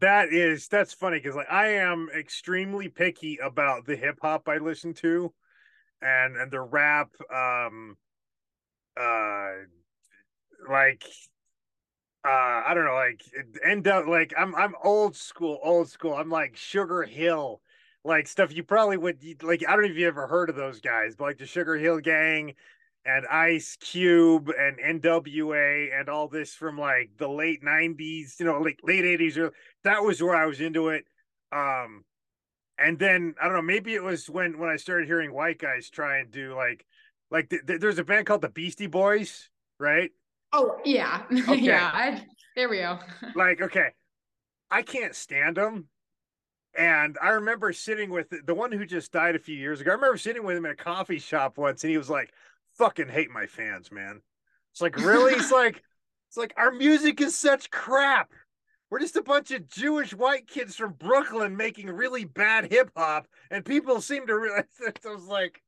[0.00, 4.58] That is that's funny because like I am extremely picky about the hip hop I
[4.58, 5.32] listen to,
[6.02, 7.08] and and the rap.
[7.32, 7.96] Um,
[8.96, 9.52] uh,
[10.68, 11.04] like,
[12.26, 13.22] uh, I don't know, like
[13.64, 16.14] end up like I'm I'm old school, old school.
[16.14, 17.60] I'm like Sugar Hill,
[18.04, 19.62] like stuff you probably would like.
[19.66, 22.00] I don't know if you ever heard of those guys, but like the Sugar Hill
[22.00, 22.54] Gang
[23.04, 28.60] and Ice Cube and NWA and all this from like the late '90s, you know,
[28.60, 29.36] like late '80s.
[29.36, 29.52] Or
[29.84, 31.04] that was where I was into it.
[31.52, 32.04] Um,
[32.76, 35.90] and then I don't know, maybe it was when when I started hearing white guys
[35.90, 36.84] try and do like
[37.30, 39.48] like th- th- there's a band called the Beastie Boys,
[39.78, 40.10] right?
[40.58, 41.90] Oh yeah, yeah.
[41.92, 42.24] I,
[42.56, 42.98] there we go.
[43.34, 43.90] Like, okay,
[44.70, 45.88] I can't stand them.
[46.78, 49.90] And I remember sitting with the one who just died a few years ago.
[49.90, 52.32] I remember sitting with him in a coffee shop once, and he was like,
[52.78, 54.22] "Fucking hate my fans, man."
[54.72, 55.34] It's like really.
[55.34, 55.82] it's like
[56.28, 58.30] it's like our music is such crap.
[58.88, 63.26] We're just a bunch of Jewish white kids from Brooklyn making really bad hip hop,
[63.50, 65.00] and people seem to realize that.
[65.06, 65.60] I was like,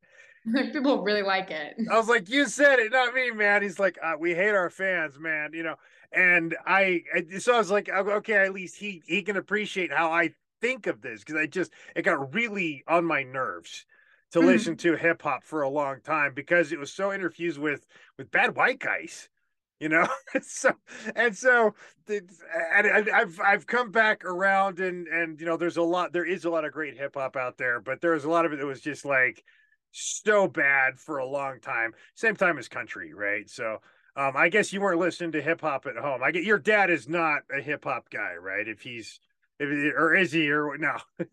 [0.73, 1.77] People really like it.
[1.91, 3.63] I was like, you said it, not me, man.
[3.63, 5.51] He's like, uh, we hate our fans, man.
[5.53, 5.77] You know,
[6.13, 9.93] and I, I- so I was like, oh, okay, at least he he can appreciate
[9.93, 10.31] how I
[10.61, 13.87] think of this because I just it got really on my nerves
[14.33, 14.47] to Mhm.
[14.47, 17.87] listen to hip hop for a long time because it was so interfused with
[18.17, 19.29] with bad white guys.
[19.81, 20.09] You know,
[20.43, 20.73] so
[21.15, 21.75] and so,
[22.09, 26.25] and I- I've I've come back around, and and you know, there's a lot, there
[26.25, 28.53] is a lot of great hip hop out there, but there was a lot of
[28.53, 29.45] it that was just like
[29.93, 31.93] so bad for a long time.
[32.15, 33.49] Same time as country, right?
[33.49, 33.79] So
[34.17, 36.23] um, I guess you weren't listening to hip hop at home.
[36.23, 38.67] I get your dad is not a hip hop guy, right?
[38.67, 39.21] If he's
[39.59, 40.97] if or is he or no?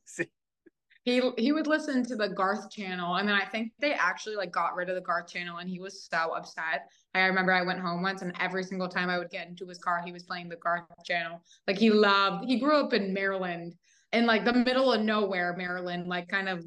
[1.05, 4.51] He he would listen to the Garth channel, and then I think they actually like
[4.51, 6.89] got rid of the Garth channel, and he was so upset.
[7.13, 9.77] I remember I went home once, and every single time I would get into his
[9.77, 11.43] car, he was playing the Garth channel.
[11.67, 12.45] Like he loved.
[12.45, 13.75] He grew up in Maryland,
[14.13, 16.65] in like the middle of nowhere, Maryland, like kind of.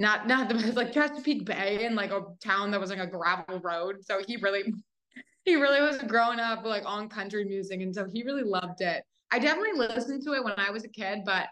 [0.00, 3.60] Not not the like Chesapeake Bay and like a town that was like a gravel
[3.60, 3.96] road.
[4.02, 4.72] So he really
[5.44, 9.04] he really was growing up like on country music and so he really loved it.
[9.30, 11.48] I definitely listened to it when I was a kid, but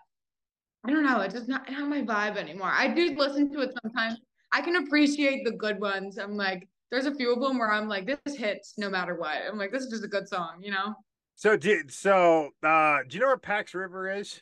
[0.84, 2.72] I don't know, it's just not, not my vibe anymore.
[2.72, 4.18] I do listen to it sometimes.
[4.50, 6.18] I can appreciate the good ones.
[6.18, 9.36] I'm like, there's a few of them where I'm like, this hits no matter what.
[9.46, 10.94] I'm like, this is just a good song, you know?
[11.36, 12.50] so did so.
[12.62, 14.40] uh Do you know where Pax River is?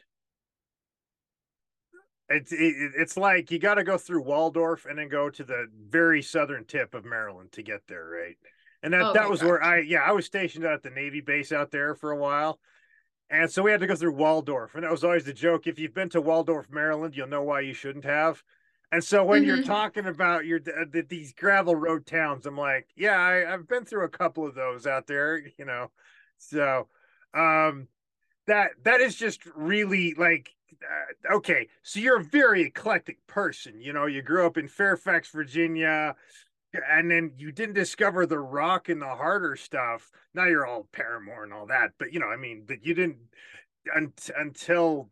[2.28, 2.58] It's it,
[2.96, 6.64] it's like you got to go through Waldorf and then go to the very southern
[6.64, 8.36] tip of Maryland to get there, right?
[8.82, 11.20] And that that Okay, was where I yeah I was stationed out at the Navy
[11.20, 12.58] base out there for a while,
[13.30, 15.66] and so we had to go through Waldorf, and that was always the joke.
[15.66, 18.42] If you've been to Waldorf, Maryland, you'll know why you shouldn't have.
[18.92, 19.60] And so when you're Mhm.
[19.60, 20.60] talking about your
[21.08, 24.86] these gravel road towns, I'm like, yeah, I, I've been through a couple of those
[24.86, 25.90] out there, you know.
[26.38, 26.88] So,
[27.34, 27.88] um,
[28.46, 33.92] that that is just really like uh, okay so you're a very eclectic person you
[33.92, 36.14] know you grew up in fairfax virginia
[36.90, 41.44] and then you didn't discover the rock and the harder stuff now you're all paramore
[41.44, 43.18] and all that but you know i mean that you didn't
[43.94, 45.08] un- until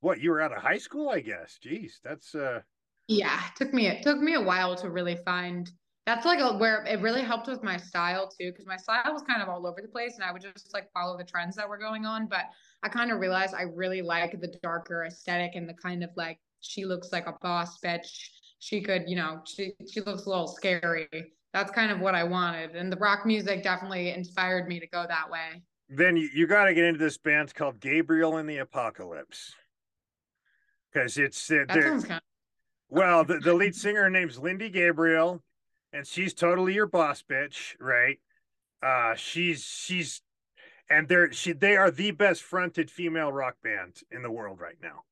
[0.00, 2.60] what you were out of high school i guess jeez that's uh
[3.08, 5.70] Yeah, took me it took me a while to really find
[6.06, 9.22] that's like a, where it really helped with my style too, because my style was
[9.22, 11.68] kind of all over the place and I would just like follow the trends that
[11.68, 12.26] were going on.
[12.26, 12.46] But
[12.82, 16.38] I kind of realized I really like the darker aesthetic and the kind of like
[16.60, 18.28] she looks like a boss bitch.
[18.58, 21.08] She could, you know, she she looks a little scary.
[21.52, 22.76] That's kind of what I wanted.
[22.76, 25.62] And the rock music definitely inspired me to go that way.
[25.88, 29.54] then you, you got to get into this band called gabriel and the apocalypse
[30.92, 32.22] because it's uh, That sounds kind of
[32.88, 35.42] Well, the, the lead singer name's Lindy Gabriel,
[35.94, 38.18] and she's totally your boss bitch, right?
[38.82, 40.22] Uh she's she's
[40.92, 44.76] and they're she they are the best fronted female rock band in the world right
[44.82, 45.04] now.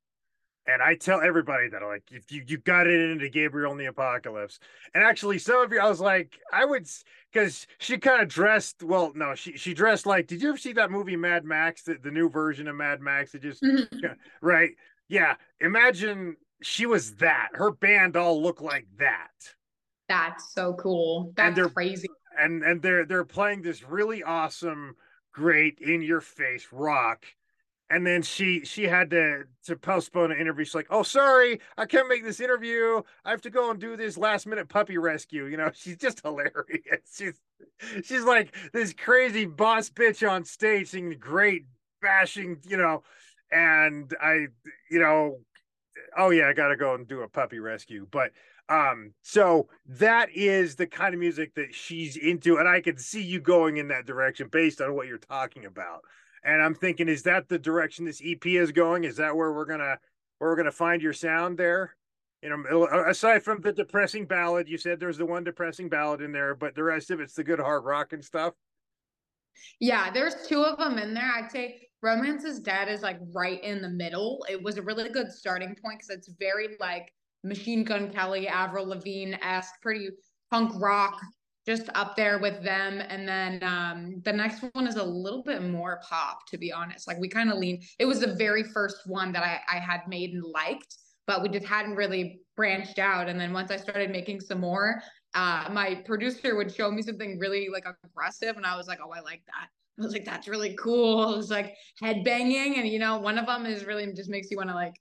[0.67, 3.87] And I tell everybody that like if you you got it into Gabriel and the
[3.87, 4.61] Apocalypse.
[4.95, 6.87] And actually some of you I was like I would
[7.33, 10.75] because she kind of dressed well no she she dressed like did you ever see
[10.75, 14.07] that movie Mad Max the, the new version of Mad Max it just mm-hmm.
[14.43, 14.71] right.
[15.09, 15.35] Yeah.
[15.61, 17.49] Imagine she was that.
[17.55, 19.31] Her band all look like that.
[20.09, 21.27] that's so cool.
[21.29, 22.09] And That's they're- crazy.
[22.39, 24.95] And and they're they're playing this really awesome,
[25.33, 27.27] great in your face rock.
[27.93, 30.65] And then she she had to to postpone an interview.
[30.65, 33.03] She's like, "Oh, sorry, I can't make this interview.
[33.25, 36.23] I have to go and do this last minute puppy rescue." You know, she's just
[36.23, 36.61] hilarious.
[37.13, 37.41] She's
[38.05, 41.67] she's like this crazy boss bitch on stage, singing great
[42.01, 43.03] bashing, you know.
[43.51, 44.47] And I,
[44.89, 45.41] you know,
[46.17, 48.07] oh yeah, I gotta go and do a puppy rescue.
[48.11, 48.31] But
[48.71, 53.21] um, so that is the kind of music that she's into, and I can see
[53.21, 56.03] you going in that direction based on what you're talking about.
[56.45, 59.03] And I'm thinking, is that the direction this EP is going?
[59.05, 59.99] Is that where we're gonna
[60.39, 61.97] where we're gonna find your sound there?
[62.43, 66.31] You know, aside from the depressing ballad, you said there's the one depressing ballad in
[66.31, 68.55] there, but the rest of it's the good hard rock and stuff.
[69.81, 71.31] Yeah, there's two of them in there.
[71.31, 74.47] I'd say Romance is Dead is like right in the middle.
[74.49, 77.13] It was a really good starting point because it's very like
[77.45, 80.09] Machine Gun Kelly, Avril Lavigne esque, pretty
[80.51, 81.21] punk rock,
[81.67, 83.01] just up there with them.
[83.01, 87.07] And then um, the next one is a little bit more pop, to be honest.
[87.07, 87.83] Like we kind of lean.
[87.99, 91.49] It was the very first one that I, I had made and liked, but we
[91.49, 93.29] just hadn't really branched out.
[93.29, 95.03] And then once I started making some more,
[95.35, 99.13] uh, my producer would show me something really like aggressive, and I was like, oh,
[99.13, 99.69] I like that.
[99.99, 101.39] I was like, that's really cool.
[101.39, 102.79] It's like head banging.
[102.79, 104.95] And, you know, one of them is really just makes you want to like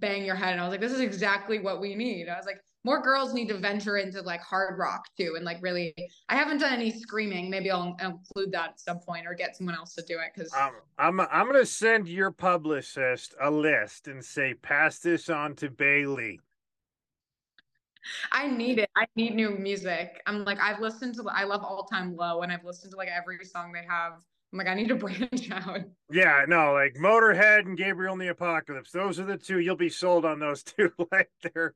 [0.00, 0.52] bang your head.
[0.52, 2.28] And I was like, this is exactly what we need.
[2.28, 5.34] I was like, more girls need to venture into like hard rock too.
[5.36, 5.94] And like really,
[6.28, 7.48] I haven't done any screaming.
[7.48, 10.38] Maybe I'll include that at some point or get someone else to do it.
[10.38, 15.54] Cause Um, I'm I'm gonna send your publicist a list and say pass this on
[15.56, 16.40] to Bailey.
[18.32, 18.90] I need it.
[18.96, 20.20] I need new music.
[20.26, 23.08] I'm like, I've listened to, I love All Time Low and I've listened to like
[23.08, 24.14] every song they have.
[24.54, 25.80] I'm like, I need to branch out.
[26.12, 28.92] Yeah, no, like Motorhead and Gabriel and the Apocalypse.
[28.92, 29.58] Those are the two.
[29.58, 30.92] You'll be sold on those two.
[31.10, 31.74] like they're.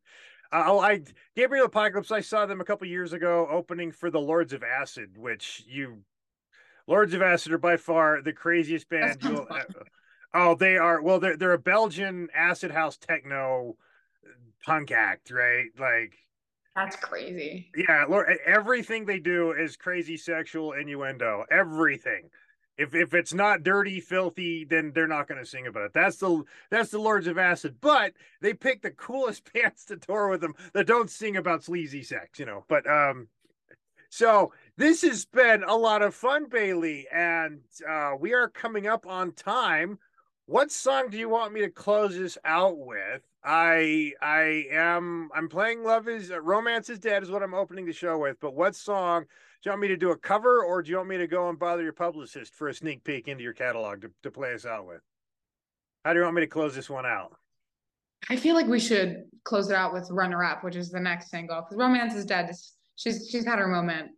[0.53, 1.03] Uh, I
[1.35, 2.13] Gabriel Apocalypse.
[2.13, 6.05] I saw them a couple years ago opening for the Lords of Acid, which you
[6.87, 9.19] Lords of Acid are by far the craziest band.
[9.25, 9.65] You'll, fun.
[10.33, 11.03] oh, they are.
[11.03, 13.77] Well, they're they're a Belgian acid house techno
[14.65, 15.67] punk act, right?
[15.79, 16.15] Like
[16.77, 17.73] That's crazy.
[17.77, 21.45] yeah, Lord, everything they do is crazy sexual innuendo.
[21.51, 22.31] Everything.
[22.79, 25.93] If if it's not dirty, filthy, then they're not going to sing about it.
[25.93, 27.77] That's the that's the Lords of Acid.
[27.81, 32.03] But they pick the coolest bands to tour with them that don't sing about sleazy
[32.05, 32.65] sex, you know.
[32.69, 33.29] But um,
[34.11, 39.07] so this has been a lot of fun, Bailey, and uh, we are coming up
[39.07, 39.99] on time.
[40.47, 43.23] What song do you want me to close this out with?
[43.45, 47.87] I I am I'm playing Love is uh, Romance is Dead is what I'm opening
[47.87, 48.39] the show with.
[48.41, 49.27] But what song
[49.65, 51.59] you want me to do a cover or do you want me to go and
[51.59, 54.87] bother your publicist for a sneak peek into your catalog to, to play us out
[54.87, 55.01] with?
[56.05, 57.37] How do you want me to close this one out?
[58.29, 61.31] I feel like we should close it out with Runner Up, which is the next
[61.31, 61.63] single.
[61.63, 62.51] Because Romance is Dead.
[62.97, 64.11] She's she's had her moment.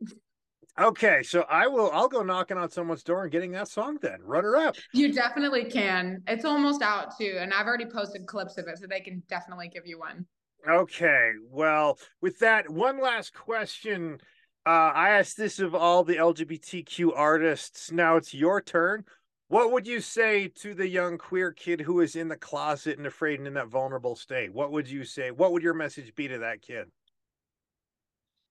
[0.79, 4.21] Okay, so I will I'll go knocking on someone's door and getting that song then.
[4.23, 4.77] Runner up.
[4.95, 6.23] You definitely can.
[6.27, 7.37] It's almost out too.
[7.39, 10.27] And I've already posted clips of it, so they can definitely give you one.
[10.69, 14.19] Okay, well, with that, one last question.
[14.67, 17.91] Uh, I asked this of all the LGBTQ artists.
[17.91, 19.05] Now it's your turn.
[19.49, 23.07] What would you say to the young queer kid who is in the closet and
[23.07, 24.53] afraid and in that vulnerable state?
[24.53, 25.31] What would you say?
[25.31, 26.89] What would your message be to that kid?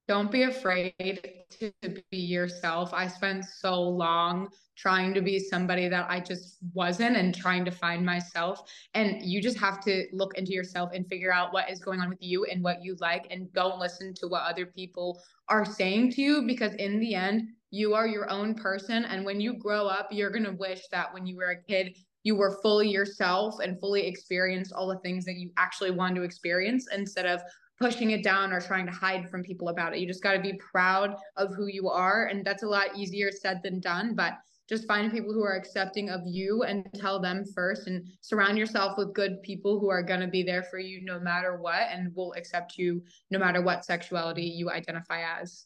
[0.10, 1.72] Don't be afraid to
[2.10, 2.96] be yourself.
[2.96, 7.70] I spent so long trying to be somebody that I just wasn't and trying to
[7.70, 8.64] find myself.
[8.96, 12.10] And you just have to look into yourself and figure out what is going on
[12.10, 16.14] with you and what you like and don't listen to what other people are saying
[16.14, 19.06] to you because in the end, you are your own person.
[19.06, 21.96] And when you grow up, you're going to wish that when you were a kid,
[22.24, 26.24] you were fully yourself and fully experienced all the things that you actually wanted to
[26.24, 27.42] experience instead of
[27.80, 30.00] pushing it down or trying to hide from people about it.
[30.00, 32.26] You just got to be proud of who you are.
[32.26, 34.16] And that's a lot easier said than done.
[34.16, 34.34] But
[34.68, 38.98] just find people who are accepting of you and tell them first and surround yourself
[38.98, 42.16] with good people who are going to be there for you no matter what and
[42.16, 43.02] will accept you
[43.32, 45.66] no matter what sexuality you identify as.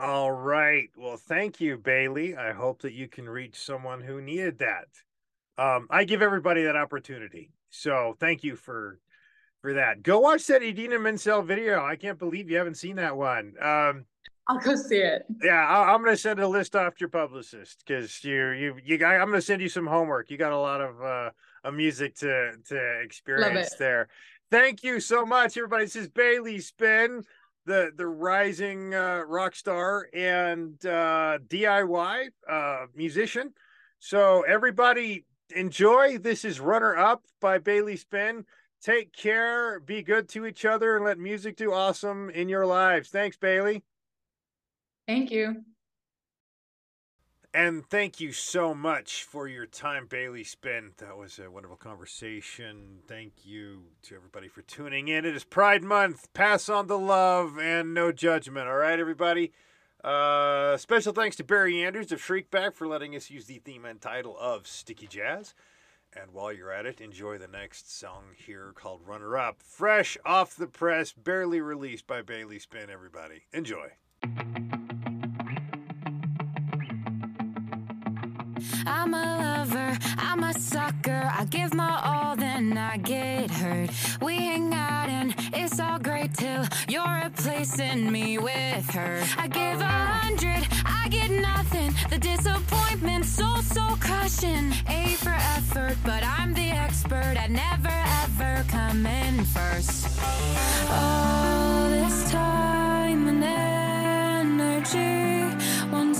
[0.00, 0.88] All right.
[0.96, 2.36] Well, thank you, Bailey.
[2.36, 4.88] I hope that you can reach someone who needed that.
[5.56, 7.52] Um, I give everybody that opportunity.
[7.70, 8.98] So thank you for
[9.62, 10.02] for that.
[10.02, 11.82] Go watch that Idina Menzel video.
[11.82, 13.54] I can't believe you haven't seen that one.
[13.62, 14.04] Um,
[14.48, 15.24] I'll go see it.
[15.42, 18.76] yeah, I, I'm going to send a list off to your publicist because you you
[18.84, 19.06] you.
[19.06, 20.30] I, I'm going to send you some homework.
[20.30, 21.30] You got a lot of uh,
[21.62, 24.08] of music to to experience there.
[24.50, 25.84] Thank you so much, everybody.
[25.84, 27.22] This is Bailey Spinn,
[27.66, 33.54] the the rising uh, rock star and uh, DIY uh, musician.
[34.00, 36.18] So everybody enjoy.
[36.18, 38.44] This is Runner Up by Bailey Spinn.
[38.82, 43.10] Take care, be good to each other, and let music do awesome in your lives.
[43.10, 43.84] Thanks, Bailey.
[45.06, 45.62] Thank you.
[47.54, 50.92] And thank you so much for your time, Bailey Spinn.
[50.96, 53.00] That was a wonderful conversation.
[53.06, 55.26] Thank you to everybody for tuning in.
[55.26, 56.32] It is Pride Month.
[56.32, 58.68] Pass on the love and no judgment.
[58.68, 59.52] All right, everybody.
[60.02, 64.00] Uh, special thanks to Barry Andrews of Shriekback for letting us use the theme and
[64.00, 65.54] title of Sticky Jazz.
[66.14, 69.62] And while you're at it, enjoy the next song here called Runner Up.
[69.62, 73.44] Fresh off the press, barely released by Bailey Spinn, everybody.
[73.52, 73.92] Enjoy.
[78.86, 81.30] I'm a lover, I'm a sucker.
[81.38, 83.90] I give my all, then I get hurt.
[84.20, 89.22] We hang out and it's all great till you're replacing me with her.
[89.38, 91.92] I give a hundred, I get nothing.
[92.10, 94.72] The disappointment's so, so crushing.
[94.88, 100.08] A for effort, but I'm the expert at never ever coming first.
[100.90, 105.56] All this time and energy,
[105.90, 106.14] one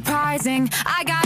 [0.00, 0.70] surprising.
[0.86, 1.19] I got.